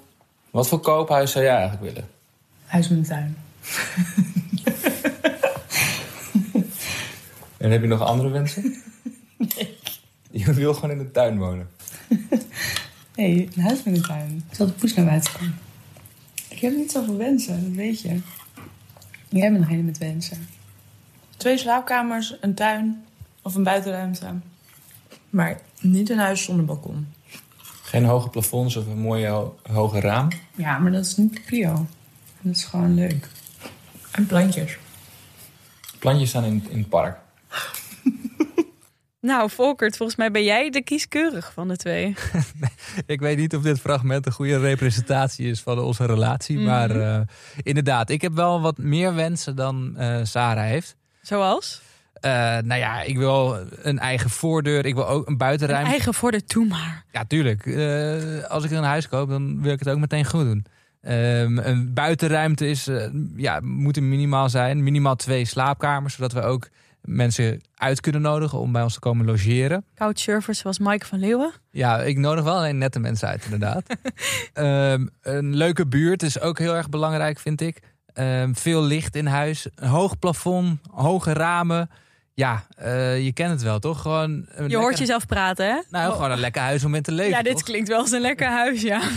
wat 0.50 0.68
voor 0.68 0.80
koophuis 0.80 1.32
zou 1.32 1.46
jij 1.46 1.56
eigenlijk 1.56 1.94
willen? 1.94 2.10
Huis 2.66 2.90
met 2.90 2.98
een 2.98 3.06
tuin. 3.06 3.38
En 7.66 7.72
heb 7.72 7.82
je 7.82 7.88
nog 7.88 8.02
andere 8.02 8.30
wensen? 8.30 8.64
Nee. 9.38 9.78
Je 10.32 10.54
wil 10.54 10.74
gewoon 10.74 10.92
in 10.92 10.98
de 10.98 11.12
tuin 11.12 11.38
wonen. 11.38 11.68
Nee, 13.16 13.50
een 13.56 13.62
huis 13.62 13.84
met 13.84 13.96
een 13.96 14.02
tuin. 14.04 14.44
Zal 14.52 14.66
de 14.66 14.72
poes 14.72 14.94
naar 14.94 15.06
buiten 15.06 15.32
gaan? 15.32 15.56
Ik 16.50 16.60
heb 16.60 16.76
niet 16.76 16.92
zoveel 16.92 17.18
wensen, 17.18 17.64
dat 17.64 17.74
weet 17.76 18.02
je. 18.02 18.20
Jij 19.30 19.52
bent 19.52 19.64
degene 19.64 19.82
met 19.82 19.98
wensen. 19.98 20.48
Twee 21.38 21.58
slaapkamers, 21.58 22.36
een 22.42 22.54
tuin 22.54 23.04
of 23.42 23.56
een 23.56 23.64
buitenruimte. 23.64 24.34
Maar 25.30 25.60
niet 25.82 26.10
een 26.10 26.18
huis 26.18 26.44
zonder 26.44 26.66
balkon. 26.66 27.08
Geen 27.84 28.06
hoge 28.06 28.30
plafonds 28.30 28.76
of 28.76 28.86
een 28.88 29.00
mooie 29.00 29.28
ho- 29.28 29.58
hoge 29.72 30.00
raam. 30.00 30.28
Ja, 30.56 30.78
maar 30.78 30.92
dat 30.92 31.06
is 31.06 31.18
niet 31.18 31.34
de 31.34 31.42
prio. 31.42 31.86
Dat 32.42 32.56
is 32.56 32.64
gewoon 32.64 32.94
leuk. 32.96 33.28
En 34.12 34.26
plantjes. 34.26 34.78
Plantjes 36.00 36.30
staan 36.30 36.44
in, 36.44 36.66
in 36.70 36.78
het 36.78 36.90
park. 36.90 37.18
Nou, 39.26 39.50
Volkert, 39.50 39.98
volgens 39.98 40.18
mij 40.18 40.32
ben 40.32 40.44
jij 40.44 40.70
de 40.70 40.84
kieskeurig 40.84 41.52
van 41.54 41.68
de 41.68 41.76
twee. 41.76 42.16
Ik 43.06 43.20
weet 43.20 43.38
niet 43.38 43.56
of 43.56 43.62
dit 43.62 43.80
fragment 43.80 44.26
een 44.26 44.32
goede 44.32 44.60
representatie 44.60 45.50
is 45.50 45.62
van 45.62 45.80
onze 45.80 46.06
relatie. 46.06 46.58
Mhm. 46.58 46.66
Maar 46.66 46.90
eh, 46.90 47.22
inderdaad, 47.64 48.10
ik 48.10 48.22
heb 48.22 48.34
wel 48.34 48.62
wat 48.62 48.78
meer 48.78 49.16
wensen 49.16 49.56
dan 49.56 49.98
eh, 49.98 50.20
Sarah 50.24 50.64
heeft. 50.64 50.96
Zoals? 51.22 51.82
Eh, 52.14 52.32
nou 52.58 52.76
ja, 52.76 53.02
ik 53.02 53.18
wil 53.18 53.58
een 53.82 54.00
eigen 54.00 54.30
voordeur. 54.30 54.86
Ik 54.86 54.96
wil 54.96 55.08
ook 55.08 55.26
een 55.26 55.32
Een 55.32 55.38
buitenruimte. 55.38 55.90
eigen 55.92 56.14
voor 56.14 56.32
de 56.32 56.44
toe 56.44 56.68
maar. 56.68 57.06
Ja, 57.12 57.26
tuurlijk. 57.26 57.66
Als 58.48 58.64
ik 58.64 58.72
een 58.72 58.84
huis 58.84 59.08
koop, 59.08 59.30
dan 59.30 59.62
wil 59.62 59.74
ik 59.74 59.80
het 59.80 59.90
ook 59.90 60.00
meteen 60.00 60.26
goed 60.26 60.44
doen. 60.46 60.66
Ehm, 61.02 61.58
een 61.58 61.94
buitenruimte 61.94 62.68
is, 62.68 62.90
ja, 63.36 63.60
moet 63.62 63.96
er 63.96 64.04
minimaal 64.04 64.50
zijn. 64.50 64.84
Minimaal 64.84 65.16
twee 65.16 65.46
slaapkamers, 65.46 66.16
zodat 66.16 66.34
we 66.34 66.42
ook 66.42 66.70
mensen 67.06 67.62
uit 67.76 68.00
kunnen 68.02 68.22
nodigen 68.22 68.60
om 68.60 68.72
bij 68.72 68.82
ons 68.84 68.94
te 68.94 69.00
komen 69.00 69.26
logeren. 69.26 69.86
Couchsurfers 69.96 70.60
zoals 70.60 70.80
Mike 70.80 71.06
van 71.06 71.20
Leeuwen. 71.20 71.52
Ja, 71.72 72.02
ik 72.02 72.18
nodig 72.18 72.44
wel 72.44 72.56
alleen 72.56 72.78
nette 72.78 73.00
mensen 73.00 73.28
uit, 73.28 73.44
inderdaad. 73.44 73.84
Ehm, 74.54 75.06
een 75.22 75.56
leuke 75.56 75.88
buurt 75.88 76.24
is 76.24 76.40
ook 76.40 76.60
heel 76.60 76.76
erg 76.76 76.90
belangrijk, 76.90 77.40
vind 77.40 77.62
ik. 77.62 77.80
Ehm, 78.14 78.54
veel 78.54 78.84
licht 78.84 79.16
in 79.16 79.26
huis, 79.26 79.68
een 79.76 79.88
hoog 79.90 80.20
plafond, 80.20 80.80
hoge 80.92 81.34
ramen. 81.34 81.90
Ja, 82.34 82.64
eh, 82.78 83.24
je 83.26 83.34
kent 83.34 83.52
het 83.52 83.62
wel, 83.62 83.80
toch? 83.80 84.02
Gewoon 84.02 84.32
Je 84.32 84.62
lekker- 84.62 84.80
hoort 84.80 84.98
jezelf 84.98 85.26
praten, 85.26 85.66
hè? 85.68 85.82
Nou, 85.90 86.14
gewoon 86.14 86.32
een 86.32 86.40
lekker 86.40 86.62
huis 86.62 86.84
om 86.84 86.96
in 86.96 87.02
te 87.02 87.12
leven. 87.12 87.32
ja, 87.38 87.42
dit 87.44 87.52
toch? 87.52 87.64
klinkt 87.64 87.88
wel 87.88 88.00
als 88.00 88.12
een 88.12 88.22
lekker 88.22 88.48
huis, 88.48 88.82
ja. 88.82 89.02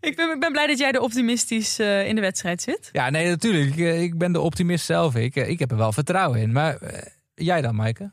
ik, 0.00 0.16
ben, 0.16 0.30
ik 0.30 0.40
ben 0.40 0.52
blij 0.52 0.66
dat 0.66 0.78
jij 0.78 0.92
er 0.92 1.00
optimistisch 1.00 1.78
eh, 1.78 2.08
in 2.08 2.14
de 2.14 2.20
wedstrijd 2.20 2.62
zit. 2.62 2.88
Ja, 2.92 3.10
nee, 3.10 3.28
natuurlijk. 3.28 3.76
Ik, 3.76 4.12
eh, 4.12 4.18
ben 4.18 4.32
de 4.32 4.40
optimist 4.40 4.84
zelf. 4.84 5.16
Ik, 5.16 5.36
eh, 5.36 5.48
ik 5.48 5.58
heb 5.58 5.70
er 5.70 5.76
wel 5.76 5.92
vertrouwen 5.92 6.40
in. 6.40 6.52
Maar 6.52 6.78
jij 7.34 7.60
dan, 7.60 7.74
Maaike? 7.74 8.10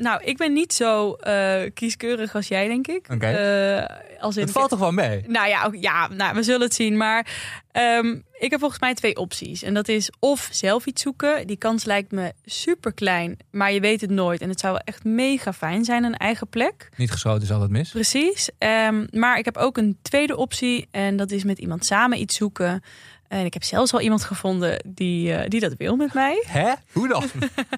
Nou, 0.00 0.24
ik 0.24 0.36
ben 0.36 0.52
niet 0.52 0.72
zo 0.72 1.12
eh, 1.12 1.60
kieskeurig 1.74 2.34
als 2.34 2.48
jij, 2.48 2.68
denk 2.68 2.86
ik. 2.86 3.06
Oké. 3.12 3.26
Eh, 3.26 3.96
als 4.20 4.36
in 4.36 4.42
Het 4.42 4.52
valt 4.52 4.68
toch 4.70 4.78
wel 4.78 4.92
mee? 4.92 5.24
Nou 5.26 5.48
ja, 5.48 5.64
ook- 5.64 5.76
ja 5.76 6.08
nou, 6.08 6.34
we 6.34 6.42
zullen 6.42 6.60
het 6.60 6.74
zien. 6.74 6.96
Maar 6.96 7.26
ehm, 7.72 8.18
ik 8.38 8.50
heb 8.50 8.60
volgens 8.60 8.80
mij 8.80 8.94
twee 8.94 9.16
opties. 9.16 9.62
En 9.62 9.74
dat 9.74 9.88
is 9.88 10.10
of 10.18 10.48
zelf 10.52 10.86
iets 10.86 11.02
zoeken. 11.02 11.46
Die 11.46 11.56
kans 11.56 11.84
lijkt 11.84 12.12
me 12.12 12.32
super 12.44 12.92
klein, 12.94 13.36
maar 13.50 13.72
je 13.72 13.80
weet 13.80 14.00
het 14.00 14.10
nooit. 14.10 14.40
En 14.40 14.48
het 14.48 14.60
zou 14.60 14.72
wel 14.72 14.82
echt 14.84 15.04
mega 15.04 15.52
fijn 15.52 15.84
zijn, 15.84 16.04
een 16.04 16.16
eigen 16.16 16.48
plek. 16.48 16.88
Niet 16.96 17.10
geschoten 17.10 17.42
is 17.42 17.52
altijd 17.52 17.70
mis. 17.70 17.90
Precies. 17.90 18.50
Ehm, 18.58 19.06
maar 19.10 19.38
ik 19.38 19.44
heb 19.44 19.56
ook 19.56 19.76
een 19.76 19.98
tweede 20.02 20.36
optie. 20.36 20.88
En 20.90 21.16
dat 21.16 21.30
is 21.30 21.44
met 21.44 21.58
iemand 21.58 21.84
samen 21.86 22.20
iets 22.20 22.36
zoeken. 22.36 22.82
En 23.30 23.44
ik 23.44 23.52
heb 23.54 23.62
zelfs 23.64 23.92
al 23.92 24.00
iemand 24.00 24.24
gevonden 24.24 24.82
die, 24.86 25.34
eh, 25.34 25.48
die 25.48 25.60
dat 25.60 25.74
wil 25.76 25.96
met 25.96 26.14
mij. 26.14 26.44
Hè? 26.46 26.72
Hoe 26.92 27.08
dan? 27.08 27.24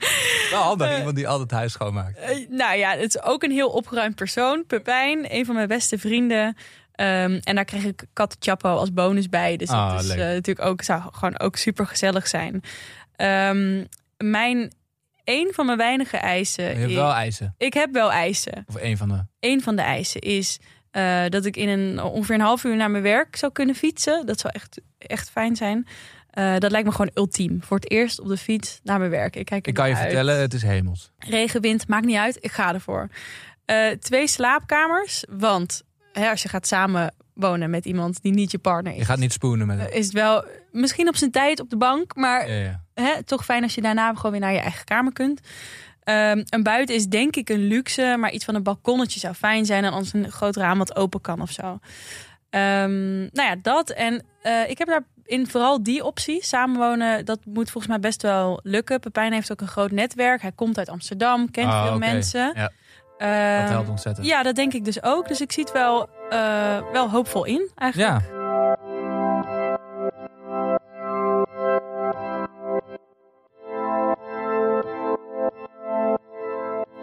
wel 0.50 0.62
handig, 0.62 0.98
iemand 0.98 1.16
die 1.16 1.28
altijd 1.28 1.50
huis 1.50 1.72
schoonmaakt. 1.72 2.18
Eh, 2.18 2.48
nou 2.48 2.76
ja, 2.78 2.90
het 2.96 3.14
is 3.14 3.22
ook 3.22 3.42
een 3.42 3.50
heel 3.50 3.68
opgeruimd 3.70 4.14
persoon. 4.14 4.64
Pepijn, 4.66 5.34
een 5.34 5.44
van 5.46 5.54
mijn 5.54 5.68
beste 5.68 5.98
vrienden. 5.98 6.56
Ehm, 6.92 7.40
en 7.42 7.54
daar 7.54 7.64
kreeg 7.64 7.84
ik 7.84 8.04
Kat 8.12 8.36
Chapo 8.40 8.68
als 8.76 8.92
bonus 8.92 9.28
bij. 9.28 9.56
Dus 9.56 9.68
Ah, 9.68 9.90
dat 9.92 10.00
is 10.02 10.08
leuk. 10.08 10.18
eh, 10.18 10.24
natuurlijk 10.24 10.68
ook, 10.68 10.82
zou 10.82 11.02
gewoon 11.12 11.38
ook 11.38 11.56
super 11.56 11.86
gezellig 11.86 12.28
zijn. 12.28 12.62
Ehm, 13.16 13.84
mijn, 14.16 14.72
een 15.24 15.50
van 15.54 15.66
mijn 15.66 15.78
weinige 15.78 16.16
eisen. 16.16 16.64
Je 16.64 16.70
hebt 16.74 16.90
is- 16.90 16.96
wel 16.96 17.12
eisen. 17.12 17.54
Ik 17.58 17.74
heb 17.74 17.92
wel 17.92 18.12
eisen. 18.12 18.64
Of 18.68 18.76
een 18.80 18.96
van 18.96 19.08
de... 19.08 19.24
Een 19.40 19.62
van 19.62 19.76
de 19.76 19.82
eisen 19.82 20.20
is 20.20 20.58
dat 21.28 21.44
ik 21.44 21.56
in 21.56 21.68
een, 21.68 22.02
ongeveer 22.02 22.34
een 22.34 22.40
half 22.40 22.64
uur 22.64 22.76
naar 22.76 22.90
mijn 22.90 23.02
werk 23.02 23.36
zou 23.36 23.52
kunnen 23.52 23.74
fietsen. 23.74 24.26
Dat 24.26 24.40
zou 24.40 24.52
echt, 24.56 24.80
echt 25.06 25.30
fijn 25.30 25.56
zijn. 25.56 25.86
Eh, 26.30 26.56
dat 26.58 26.70
lijkt 26.70 26.86
me 26.86 26.92
gewoon 26.92 27.10
ultiem. 27.14 27.62
Voor 27.62 27.76
het 27.76 27.90
eerst 27.90 28.20
op 28.20 28.28
de 28.28 28.36
fiets 28.36 28.80
naar 28.82 28.98
mijn 28.98 29.10
werk. 29.10 29.36
Ik, 29.36 29.44
kijk 29.44 29.66
Ik 29.66 29.74
kan 29.74 29.88
je 29.88 29.94
uit. 29.94 30.04
vertellen, 30.04 30.40
het 30.40 30.54
is 30.54 30.62
hemels. 30.62 31.12
Regen, 31.18 31.60
wind, 31.60 31.88
maakt 31.88 32.04
niet 32.06 32.16
uit. 32.16 32.38
Ik 32.40 32.50
ga 32.52 32.74
ervoor. 32.74 33.08
Eh, 33.64 33.88
twee 33.90 34.26
slaapkamers. 34.28 35.24
Want 35.30 35.82
hè, 36.12 36.30
als 36.30 36.42
je 36.42 36.48
gaat 36.48 36.66
samen 36.66 37.14
wonen 37.34 37.70
met 37.70 37.84
iemand 37.84 38.22
die 38.22 38.32
niet 38.32 38.50
je 38.50 38.58
partner 38.58 38.92
is... 38.92 38.98
Je 38.98 39.04
gaat 39.04 39.18
niet 39.18 39.32
spoenen 39.32 39.66
met 39.66 39.78
hem. 39.78 39.88
is 39.90 40.04
het 40.04 40.14
wel 40.14 40.44
misschien 40.70 41.08
op 41.08 41.16
zijn 41.16 41.30
tijd 41.30 41.60
op 41.60 41.70
de 41.70 41.76
bank. 41.76 42.16
Maar 42.16 42.50
Ja, 42.50 42.54
ja. 42.54 42.82
hè, 42.94 43.22
toch 43.22 43.44
fijn 43.44 43.62
als 43.62 43.74
je 43.74 43.80
daarna 43.80 44.14
gewoon 44.14 44.30
weer 44.32 44.40
naar 44.40 44.52
je 44.52 44.58
eigen 44.60 44.84
kamer 44.84 45.12
kunt. 45.12 45.40
Ehm, 46.02 46.42
een 46.48 46.62
buiten 46.62 46.94
is 46.94 47.06
denk 47.06 47.36
ik 47.36 47.48
een 47.48 47.66
luxe. 47.66 48.16
Maar 48.18 48.30
iets 48.32 48.44
van 48.44 48.54
een 48.54 48.62
balkonnetje 48.62 49.20
zou 49.20 49.34
fijn 49.34 49.66
zijn. 49.66 49.84
En 49.84 49.92
anders 49.92 50.12
een 50.12 50.30
groot 50.30 50.56
raam 50.56 50.78
wat 50.78 50.96
open 50.96 51.20
kan 51.20 51.40
of 51.40 51.50
zo. 51.50 51.78
Ehm, 52.50 53.18
nou 53.20 53.48
ja, 53.48 53.56
dat. 53.62 53.90
En 53.90 54.24
eh, 54.42 54.70
ik 54.70 54.78
heb 54.78 54.88
daarin 54.88 55.46
vooral 55.48 55.82
die 55.82 56.04
optie. 56.04 56.44
Samenwonen, 56.44 57.24
dat 57.24 57.38
moet 57.44 57.70
volgens 57.70 57.86
mij 57.92 58.00
best 58.00 58.22
wel 58.22 58.60
lukken. 58.62 59.00
Pepijn 59.00 59.32
heeft 59.32 59.52
ook 59.52 59.60
een 59.60 59.66
groot 59.68 59.90
netwerk. 59.90 60.42
Hij 60.42 60.52
komt 60.52 60.78
uit 60.78 60.88
Amsterdam, 60.88 61.50
kent 61.50 61.68
Ah, 61.68 61.86
veel 61.86 61.98
mensen. 61.98 62.52
Ja, 62.54 62.70
Ehm, 63.18 63.60
dat 63.60 63.70
helpt 63.70 63.88
ontzettend. 63.88 64.26
ja, 64.26 64.42
dat 64.42 64.54
denk 64.54 64.72
ik 64.72 64.84
dus 64.84 65.02
ook. 65.02 65.28
Dus 65.28 65.40
ik 65.40 65.52
zie 65.52 65.62
het 65.64 65.72
wel, 65.72 66.08
eh, 66.30 66.78
wel 66.92 67.10
hoopvol 67.10 67.44
in 67.44 67.70
eigenlijk. 67.74 68.10
Ja. 68.22 68.40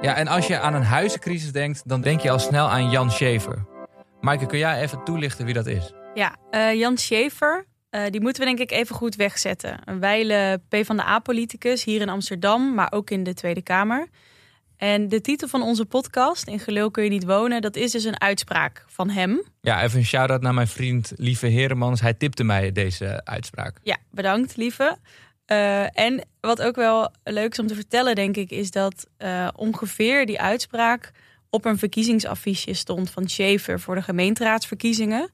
Ja, 0.01 0.15
en 0.15 0.27
als 0.27 0.47
je 0.47 0.59
aan 0.59 0.73
een 0.73 0.83
huizencrisis 0.83 1.51
denkt, 1.51 1.81
dan 1.85 2.01
denk 2.01 2.19
je 2.19 2.31
al 2.31 2.39
snel 2.39 2.69
aan 2.69 2.89
Jan 2.89 3.11
Schever. 3.11 3.65
Maaike, 4.21 4.45
kun 4.45 4.57
jij 4.57 4.81
even 4.81 5.03
toelichten 5.03 5.45
wie 5.45 5.53
dat 5.53 5.65
is? 5.65 5.93
Ja, 6.19 6.35
eh, 6.49 6.73
Jan 6.73 6.97
Schever, 6.97 7.65
eh, 7.89 8.01
die 8.09 8.21
moeten 8.21 8.41
we 8.43 8.55
denk 8.55 8.71
ik 8.71 8.77
even 8.77 8.95
goed 8.95 9.15
wegzetten. 9.15 9.79
Een 9.85 9.99
wijle 9.99 10.61
PvdA-politicus 10.69 11.83
hier 11.83 12.01
in 12.01 12.09
Amsterdam, 12.09 12.73
maar 12.73 12.91
ook 12.91 13.09
in 13.09 13.23
de 13.23 13.33
Tweede 13.33 13.61
Kamer. 13.61 14.07
En 14.77 15.09
de 15.09 15.21
titel 15.21 15.47
van 15.47 15.61
onze 15.61 15.85
podcast, 15.85 16.47
In 16.47 16.59
Gelul 16.59 16.91
kun 16.91 17.03
je 17.03 17.09
niet 17.09 17.25
wonen, 17.25 17.61
dat 17.61 17.75
is 17.75 17.91
dus 17.91 18.03
een 18.03 18.21
uitspraak 18.21 18.85
van 18.87 19.09
hem. 19.09 19.43
Ja, 19.61 19.83
even 19.83 19.99
een 19.99 20.05
shout-out 20.05 20.41
naar 20.41 20.53
mijn 20.53 20.67
vriend 20.67 21.11
Lieve 21.15 21.47
Heremans. 21.47 22.01
Hij 22.01 22.13
tipte 22.13 22.43
mij 22.43 22.71
deze 22.71 23.21
uitspraak. 23.25 23.79
Ja, 23.83 23.97
bedankt 24.11 24.55
lieve. 24.55 24.97
Eh, 25.45 25.99
en 25.99 26.27
wat 26.39 26.61
ook 26.61 26.75
wel 26.75 27.11
leuk 27.23 27.51
is 27.51 27.59
om 27.59 27.67
te 27.67 27.75
vertellen, 27.75 28.15
denk 28.15 28.37
ik, 28.37 28.51
is 28.51 28.71
dat 28.71 29.07
ongeveer 29.55 30.25
die 30.25 30.41
uitspraak 30.41 31.11
op 31.49 31.65
een 31.65 31.77
verkiezingsaffiche 31.77 32.73
stond 32.73 33.09
van 33.09 33.27
Schaefer 33.27 33.79
voor 33.79 33.95
de 33.95 34.01
gemeenteraadsverkiezingen. 34.01 35.29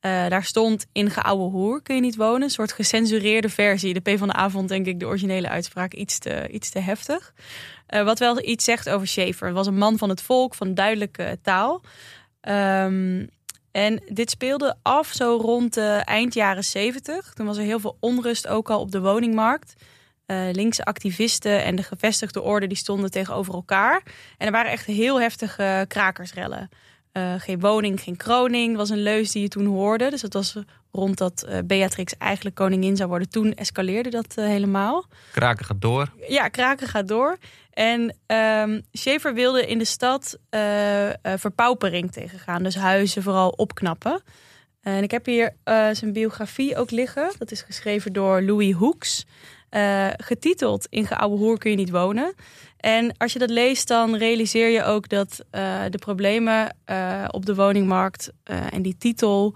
Eh, 0.00 0.28
daar 0.28 0.44
stond 0.44 0.86
in 0.92 1.10
geouwe 1.10 1.50
hoer 1.50 1.82
kun 1.82 1.94
je 1.94 2.00
niet 2.00 2.16
wonen, 2.16 2.42
een 2.42 2.50
soort 2.50 2.72
gecensureerde 2.72 3.48
versie. 3.48 3.94
De 3.94 4.00
PvdA 4.00 4.50
vond 4.50 4.68
denk 4.68 4.86
ik 4.86 5.00
de 5.00 5.06
originele 5.06 5.48
uitspraak 5.48 5.94
iets 5.94 6.18
te, 6.18 6.48
iets 6.48 6.70
te 6.70 6.78
heftig. 6.78 7.34
Eh, 7.86 8.04
wat 8.04 8.18
wel 8.18 8.44
iets 8.44 8.64
zegt 8.64 8.88
over 8.88 9.06
Schaefer. 9.06 9.46
Het 9.46 9.56
was 9.56 9.66
een 9.66 9.78
man 9.78 9.98
van 9.98 10.08
het 10.08 10.22
volk, 10.22 10.54
van 10.54 10.74
duidelijke 10.74 11.38
taal. 11.42 11.82
Ehm, 12.40 13.26
en 13.72 14.02
dit 14.08 14.30
speelde 14.30 14.76
af 14.82 15.12
zo 15.12 15.38
rond 15.42 15.74
de 15.74 16.02
eind 16.04 16.34
jaren 16.34 16.64
70. 16.64 17.32
Toen 17.32 17.46
was 17.46 17.56
er 17.56 17.64
heel 17.64 17.80
veel 17.80 17.96
onrust 18.00 18.48
ook 18.48 18.70
al 18.70 18.80
op 18.80 18.90
de 18.90 19.00
woningmarkt. 19.00 19.74
Eh, 20.26 20.48
linkse 20.52 20.84
activisten 20.84 21.64
en 21.64 21.76
de 21.76 21.82
gevestigde 21.82 22.42
orde 22.42 22.66
die 22.66 22.76
stonden 22.76 23.10
tegenover 23.10 23.54
elkaar. 23.54 24.02
En 24.36 24.46
er 24.46 24.52
waren 24.52 24.70
echt 24.70 24.86
heel 24.86 25.20
heftige 25.20 25.84
krakersrellen. 25.88 26.68
Eh, 27.18 27.34
geen 27.38 27.60
woning, 27.60 28.00
geen 28.00 28.16
kroning 28.16 28.76
was 28.76 28.90
een 28.90 29.02
leus 29.02 29.32
die 29.32 29.42
je 29.42 29.48
toen 29.48 29.66
hoorde. 29.66 30.10
Dus 30.10 30.20
dat 30.20 30.32
was 30.32 30.56
rond 30.92 31.18
dat 31.18 31.42
eh, 31.42 31.58
Beatrix 31.64 32.16
eigenlijk 32.18 32.56
koningin 32.56 32.96
zou 32.96 33.08
worden. 33.08 33.30
Toen 33.30 33.54
escaleerde 33.54 34.10
dat 34.10 34.34
eh, 34.36 34.44
helemaal. 34.44 35.06
Kraken 35.32 35.64
gaat 35.64 35.80
door. 35.80 36.12
Ja, 36.28 36.48
kraken 36.48 36.86
gaat 36.86 37.08
door. 37.08 37.36
En 37.70 38.16
ehm 38.26 38.80
Schaefer 38.92 39.34
wilde 39.34 39.66
in 39.66 39.78
de 39.78 39.84
stad 39.84 40.38
verpaupering 41.22 42.12
tegengaan. 42.12 42.62
Dus 42.62 42.74
huizen 42.74 43.22
vooral 43.22 43.48
opknappen. 43.48 44.22
En 44.82 45.02
ik 45.02 45.10
heb 45.10 45.26
hier 45.26 45.54
zijn 45.92 46.12
biografie 46.12 46.76
ook 46.76 46.90
liggen. 46.90 47.32
Dat 47.38 47.50
is 47.50 47.62
geschreven 47.62 48.12
door 48.12 48.42
Louis 48.42 48.72
Hoeks. 48.72 49.26
Eh, 49.70 50.08
getiteld 50.16 50.86
In 50.90 51.06
geouwe 51.06 51.36
hoer 51.36 51.58
kun 51.58 51.70
je 51.70 51.76
niet 51.76 51.90
wonen. 51.90 52.34
En 52.76 53.16
als 53.16 53.32
je 53.32 53.38
dat 53.38 53.50
leest, 53.50 53.88
dan 53.88 54.16
realiseer 54.16 54.68
je 54.68 54.84
ook 54.84 55.08
dat 55.08 55.44
eh, 55.50 55.80
de 55.90 55.98
problemen 55.98 56.76
eh, 56.84 57.24
op 57.30 57.46
de 57.46 57.54
woningmarkt 57.54 58.32
en 58.44 58.82
die 58.82 58.96
titel, 58.98 59.54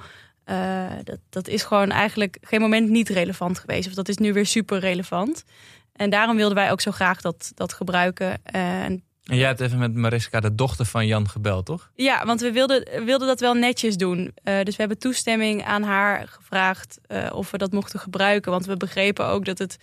dat, 1.05 1.19
dat 1.31 1.49
is 1.49 1.63
gewoon 1.63 1.91
eigenlijk 1.91 2.39
geen 2.41 2.61
moment 2.61 2.89
niet 2.89 3.09
relevant 3.09 3.59
geweest. 3.59 3.89
Of 3.89 3.95
dat 3.95 4.09
is 4.09 4.17
nu 4.17 4.33
weer 4.33 4.47
super 4.47 4.79
relevant. 4.79 5.45
En 5.93 6.11
daarom 6.11 6.37
wilden 6.37 6.57
wij 6.57 6.71
ook 6.71 6.81
zo 6.81 6.91
graag 6.91 7.21
dat, 7.21 7.53
dat 7.55 7.73
gebruiken. 7.73 8.45
En 8.45 9.05
En 9.27 9.37
jij 9.37 9.47
hebt 9.47 9.61
even 9.61 9.79
met 9.79 9.95
Mariska, 9.95 10.41
de 10.41 10.55
dochter 10.55 10.87
van 10.87 11.07
Jan, 11.07 11.29
gebeld, 11.29 11.67
toch? 11.67 11.91
ja, 11.95 12.27
want 12.27 12.41
we 12.41 12.53
wilden, 12.53 13.05
wilden 13.05 13.29
dat 13.29 13.41
wel 13.41 13.55
netjes 13.55 13.97
doen. 13.97 14.33
Eh, 14.43 14.55
dus 14.63 14.77
we 14.77 14.81
hebben 14.81 14.99
toestemming 14.99 15.65
aan 15.65 15.83
haar 15.83 16.29
gevraagd 16.29 16.99
eh, 17.07 17.31
of 17.33 17.51
we 17.51 17.59
dat 17.59 17.73
mochten 17.73 18.01
gebruiken. 18.01 18.51
Want 18.51 18.67
we 18.67 18.77
begrepen 18.77 19.27
ook 19.27 19.45
dat 19.45 19.59
het 19.59 19.79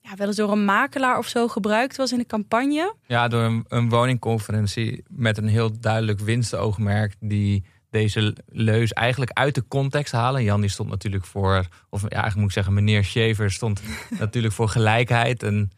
ja, 0.00 0.16
wel 0.16 0.26
eens 0.26 0.36
door 0.36 0.52
een 0.52 0.64
makelaar 0.64 1.18
of 1.18 1.26
zo 1.26 1.48
gebruikt 1.48 1.96
was 1.96 2.12
in 2.12 2.18
de 2.18 2.26
campagne. 2.26 2.94
Ja, 3.06 3.28
door 3.28 3.42
een, 3.42 3.64
een 3.68 3.88
woningconferentie 3.88 5.04
met 5.08 5.38
een 5.38 5.48
heel 5.48 5.80
duidelijk 5.80 6.20
winstoogmerk 6.20 7.14
die 7.20 7.64
deze 7.90 8.36
leus 8.46 8.92
eigenlijk 8.92 9.30
uit 9.32 9.54
de 9.54 9.64
context 9.68 10.12
halen. 10.12 10.42
Jan 10.42 10.60
die 10.60 10.70
stond 10.70 10.88
natuurlijk 10.88 11.24
voor, 11.24 11.66
of 11.90 12.02
ja, 12.02 12.08
eigenlijk 12.08 12.36
moet 12.36 12.46
ik 12.46 12.52
zeggen, 12.52 12.74
meneer 12.74 13.04
Shaver 13.04 13.50
stond 13.50 13.82
natuurlijk 14.18 14.54
voor 14.54 14.68
gelijkheid. 14.68 15.42
En 15.42 15.70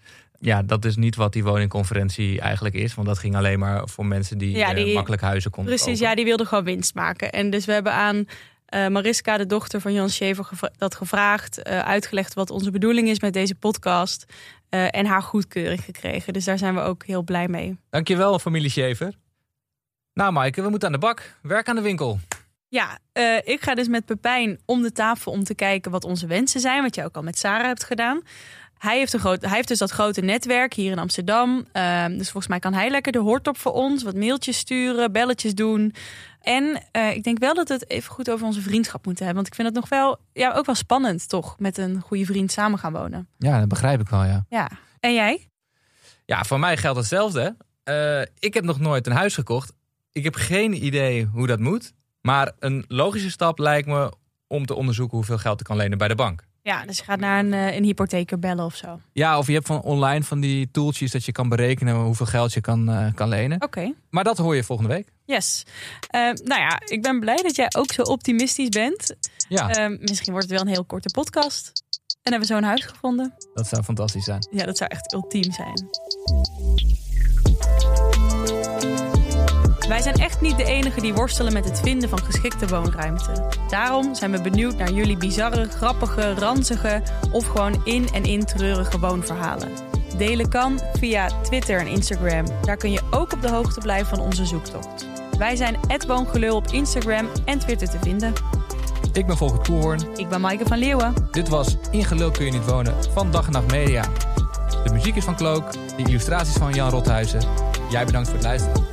ja, 0.44 0.62
dat 0.62 0.84
is 0.84 0.96
niet 0.96 1.16
wat 1.16 1.32
die 1.32 1.44
woningconferentie 1.44 2.40
eigenlijk 2.40 2.74
is. 2.74 2.94
Want 2.94 3.06
dat 3.06 3.18
ging 3.18 3.36
alleen 3.36 3.58
maar 3.58 3.88
voor 3.88 4.06
mensen 4.06 4.38
die, 4.38 4.56
Ja, 4.56 4.68
eh, 4.74 4.84
die- 4.84 4.94
makkelijk 4.94 5.22
huizen 5.22 5.50
konden 5.50 5.74
Precies, 5.74 5.92
kopen. 5.92 6.08
ja, 6.08 6.14
die 6.14 6.24
wilde 6.24 6.44
gewoon 6.44 6.64
winst 6.64 6.94
maken. 6.94 7.32
En 7.32 7.50
dus 7.50 7.64
we 7.64 7.72
hebben 7.72 7.92
aan 7.92 8.26
eh, 8.66 8.86
Mariska, 8.88 9.36
de 9.36 9.46
dochter 9.46 9.80
van 9.80 9.92
Jan 9.92 10.08
Schever, 10.10 10.44
gevra- 10.44 10.70
dat 10.76 10.94
gevraagd. 10.94 11.62
eh, 11.62 11.78
uitgelegd 11.78 12.34
wat 12.34 12.50
onze 12.50 12.70
bedoeling 12.70 13.08
is 13.08 13.20
met 13.20 13.32
deze 13.32 13.54
podcast. 13.54 14.24
en 14.72 15.06
haar 15.06 15.22
goedkeuring 15.22 15.84
gekregen. 15.84 16.32
Dus 16.32 16.44
daar 16.44 16.58
zijn 16.58 16.74
we 16.74 16.80
ook 16.80 17.04
heel 17.06 17.22
blij 17.22 17.48
mee. 17.48 17.76
Dankjewel, 17.90 18.38
familie 18.38 18.70
Shaver. 18.70 19.12
Nou, 20.14 20.32
Maaike, 20.32 20.62
we 20.62 20.68
moeten 20.68 20.88
aan 20.88 20.94
de 20.94 21.00
bak. 21.00 21.38
Werk 21.42 21.68
aan 21.68 21.74
de 21.76 21.82
winkel. 21.82 22.20
Ja, 22.68 22.98
ik 23.44 23.58
ga 23.62 23.74
dus 23.74 23.88
met 23.88 24.04
Pepijn 24.04 24.60
om 24.64 24.82
de 24.82 24.92
tafel 24.92 25.32
om 25.32 25.44
te 25.44 25.54
kijken 25.54 25.90
wat 25.90 26.04
onze 26.04 26.26
wensen 26.26 26.60
zijn. 26.60 26.82
Wat 26.82 26.94
je 26.94 27.04
ook 27.04 27.16
al 27.16 27.22
met 27.22 27.38
Sarah 27.38 27.66
hebt 27.66 27.84
gedaan. 27.84 28.22
Hij 28.82 28.98
heeft, 28.98 29.12
een 29.12 29.20
groot, 29.20 29.42
hij 29.42 29.54
heeft 29.54 29.68
dus 29.68 29.78
dat 29.78 29.90
grote 29.90 30.20
netwerk 30.20 30.74
hier 30.74 30.90
in 30.90 30.98
Amsterdam. 30.98 31.66
Ehm, 31.72 32.16
dus 32.16 32.30
volgens 32.30 32.46
mij 32.46 32.58
kan 32.58 32.74
hij 32.74 32.90
lekker 32.90 33.12
de 33.12 33.18
hoort 33.18 33.48
op 33.48 33.58
voor 33.58 33.72
ons. 33.72 34.02
Wat 34.02 34.14
mailtjes 34.14 34.58
sturen, 34.58 35.12
belletjes 35.12 35.54
doen. 35.54 35.94
En 36.40 36.82
eh, 36.90 37.10
ik 37.16 37.24
denk 37.24 37.38
wel 37.38 37.54
dat 37.54 37.68
we 37.68 37.74
het 37.74 37.90
even 37.90 38.12
goed 38.12 38.30
over 38.30 38.46
onze 38.46 38.60
vriendschap 38.60 39.04
moeten 39.04 39.24
hebben. 39.24 39.42
Want 39.42 39.46
ik 39.46 39.60
vind 39.62 39.68
het 39.74 39.76
nog 39.76 39.88
wel, 39.88 40.18
ja, 40.32 40.52
ook 40.52 40.66
wel 40.66 40.74
spannend 40.74 41.28
toch. 41.28 41.58
Met 41.58 41.78
een 41.78 42.00
goede 42.00 42.24
vriend 42.24 42.52
samen 42.52 42.78
gaan 42.78 42.92
wonen. 42.92 43.28
Ja, 43.38 43.58
dat 43.58 43.68
begrijp 43.68 44.00
ik 44.00 44.08
wel, 44.08 44.24
ja. 44.24 44.44
Ja. 44.48 44.70
En 45.00 45.14
jij? 45.14 45.48
Ja, 46.24 46.44
voor 46.44 46.60
mij 46.60 46.76
geldt 46.76 46.98
hetzelfde. 46.98 47.56
Eh, 47.84 48.20
ik 48.20 48.54
heb 48.54 48.64
nog 48.64 48.80
nooit 48.80 49.06
een 49.06 49.12
huis 49.12 49.34
gekocht. 49.34 49.72
Ik 50.12 50.24
heb 50.24 50.34
geen 50.34 50.84
idee 50.84 51.24
hoe 51.24 51.46
dat 51.46 51.60
moet. 51.60 51.92
Maar 52.20 52.52
een 52.58 52.84
logische 52.88 53.30
stap 53.30 53.58
lijkt 53.58 53.88
me 53.88 54.12
om 54.46 54.66
te 54.66 54.74
onderzoeken 54.74 55.16
hoeveel 55.16 55.38
geld 55.38 55.60
ik 55.60 55.66
kan 55.66 55.76
lenen 55.76 55.98
bij 55.98 56.08
de 56.08 56.14
bank. 56.14 56.44
Ja, 56.62 56.84
dus 56.86 56.98
je 56.98 57.04
gaat 57.04 57.20
naar 57.20 57.38
een, 57.38 57.52
eh, 57.52 57.76
een 57.76 57.84
hypotheker 57.84 58.38
bellen 58.38 58.64
of 58.64 58.74
zo. 58.74 59.00
Ja, 59.12 59.38
of 59.38 59.46
je 59.46 59.52
hebt 59.52 59.66
van 59.66 59.82
online 59.82 60.24
van 60.24 60.40
die 60.40 60.70
tooltjes 60.70 61.10
dat 61.10 61.24
je 61.24 61.32
kan 61.32 61.48
berekenen 61.48 61.94
hoeveel 61.96 62.26
geld 62.26 62.52
je 62.52 62.60
kan, 62.60 62.88
eh, 62.90 63.14
kan 63.14 63.28
lenen. 63.28 63.62
Oké. 63.62 63.92
Maar 64.10 64.24
dat 64.24 64.38
hoor 64.38 64.56
je 64.56 64.64
volgende 64.64 64.94
week. 64.94 65.12
Yes. 65.24 65.62
Eh, 66.06 66.20
nou 66.20 66.60
ja, 66.60 66.80
ik 66.84 67.02
ben 67.02 67.20
blij 67.20 67.36
dat 67.36 67.56
jij 67.56 67.68
ook 67.76 67.92
zo 67.92 68.02
optimistisch 68.02 68.68
bent. 68.68 69.14
Ja, 69.48 69.88
misschien 69.88 70.32
wordt 70.32 70.48
het 70.48 70.50
wel 70.50 70.60
een 70.60 70.72
heel 70.74 70.84
korte 70.84 71.08
podcast. 71.08 71.82
En 72.22 72.32
hebben 72.32 72.48
we 72.48 72.54
zo'n 72.54 72.62
huis 72.62 72.84
gevonden. 72.84 73.34
dat 73.54 73.68
zou 73.68 73.82
fantastisch 73.82 74.24
zijn. 74.24 74.46
Ja, 74.50 74.64
dat 74.64 74.76
zou 74.76 74.90
echt 74.90 75.12
ultiem 75.12 75.52
zijn. 75.52 75.88
Wij 79.92 80.02
zijn 80.02 80.14
echt 80.14 80.40
niet 80.40 80.56
de 80.56 80.64
enigen 80.64 81.02
die 81.02 81.14
worstelen 81.14 81.52
met 81.52 81.64
het 81.64 81.80
vinden 81.80 82.08
van 82.08 82.18
geschikte 82.18 82.68
woonruimte. 82.68 83.48
Daarom 83.68 84.14
zijn 84.14 84.30
we 84.30 84.40
benieuwd 84.40 84.76
naar 84.76 84.92
jullie 84.92 85.16
bizarre, 85.16 85.68
grappige, 85.68 86.34
ranzige 86.34 87.02
of 87.32 87.46
gewoon 87.46 87.80
in 87.84 88.08
en 88.12 88.24
in 88.24 88.44
treurige 88.44 88.98
woonverhalen. 88.98 89.68
Delen 90.16 90.48
kan 90.48 90.80
via 90.92 91.40
Twitter 91.42 91.78
en 91.78 91.86
Instagram. 91.86 92.44
Daar 92.62 92.76
kun 92.76 92.92
je 92.92 93.00
ook 93.10 93.32
op 93.32 93.42
de 93.42 93.50
hoogte 93.50 93.80
blijven 93.80 94.16
van 94.16 94.24
onze 94.24 94.46
zoektocht. 94.46 95.06
Wij 95.38 95.56
zijn 95.56 95.76
@woongelul 96.06 96.56
op 96.56 96.66
Instagram 96.66 97.28
en 97.44 97.58
Twitter 97.58 97.90
te 97.90 97.98
vinden. 98.02 98.32
Ik 99.12 99.26
ben 99.26 99.36
Volker 99.36 99.58
Koehoorn. 99.58 100.00
Ik 100.16 100.28
ben 100.28 100.40
Maaike 100.40 100.66
van 100.66 100.78
Leeuwen. 100.78 101.14
Dit 101.30 101.48
was 101.48 101.76
In 101.90 102.04
Gelul 102.04 102.30
kun 102.30 102.44
je 102.44 102.52
niet 102.52 102.66
wonen 102.66 102.94
van 103.12 103.30
Dag 103.30 103.46
en 103.46 103.52
Nacht 103.52 103.70
Media. 103.70 104.04
De 104.84 104.92
muziek 104.92 105.16
is 105.16 105.24
van 105.24 105.36
Klook, 105.36 105.72
de 105.72 105.78
illustraties 105.96 106.54
van 106.54 106.72
Jan 106.72 106.90
Rothuizen. 106.90 107.42
Jij 107.90 108.04
bedankt 108.04 108.28
voor 108.28 108.36
het 108.36 108.46
luisteren. 108.46 108.91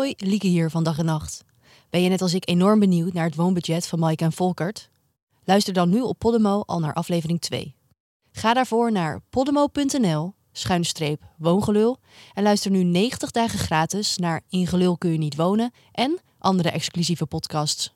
Hoi, 0.00 0.14
Lieke 0.16 0.46
hier 0.46 0.70
van 0.70 0.82
Dag 0.82 0.98
en 0.98 1.04
Nacht. 1.04 1.44
Ben 1.90 2.02
je 2.02 2.08
net 2.08 2.22
als 2.22 2.34
ik 2.34 2.48
enorm 2.48 2.78
benieuwd 2.78 3.12
naar 3.12 3.24
het 3.24 3.34
woonbudget 3.34 3.86
van 3.86 3.98
Mike 3.98 4.24
en 4.24 4.32
Volkert? 4.32 4.90
Luister 5.44 5.72
dan 5.72 5.88
nu 5.88 6.00
op 6.00 6.18
Podimo 6.18 6.62
al 6.66 6.78
naar 6.78 6.94
aflevering 6.94 7.40
2. 7.40 7.74
Ga 8.32 8.54
daarvoor 8.54 8.92
naar 8.92 9.20
podimo.nl 9.30 10.34
schuinstreep 10.52 11.22
woongelul 11.38 11.98
en 12.34 12.42
luister 12.42 12.70
nu 12.70 12.82
90 12.82 13.30
dagen 13.30 13.58
gratis 13.58 14.16
naar 14.16 14.42
In 14.48 14.66
Gelul 14.66 14.98
kun 14.98 15.12
je 15.12 15.18
niet 15.18 15.36
wonen 15.36 15.72
en 15.92 16.20
andere 16.38 16.70
exclusieve 16.70 17.26
podcasts. 17.26 17.94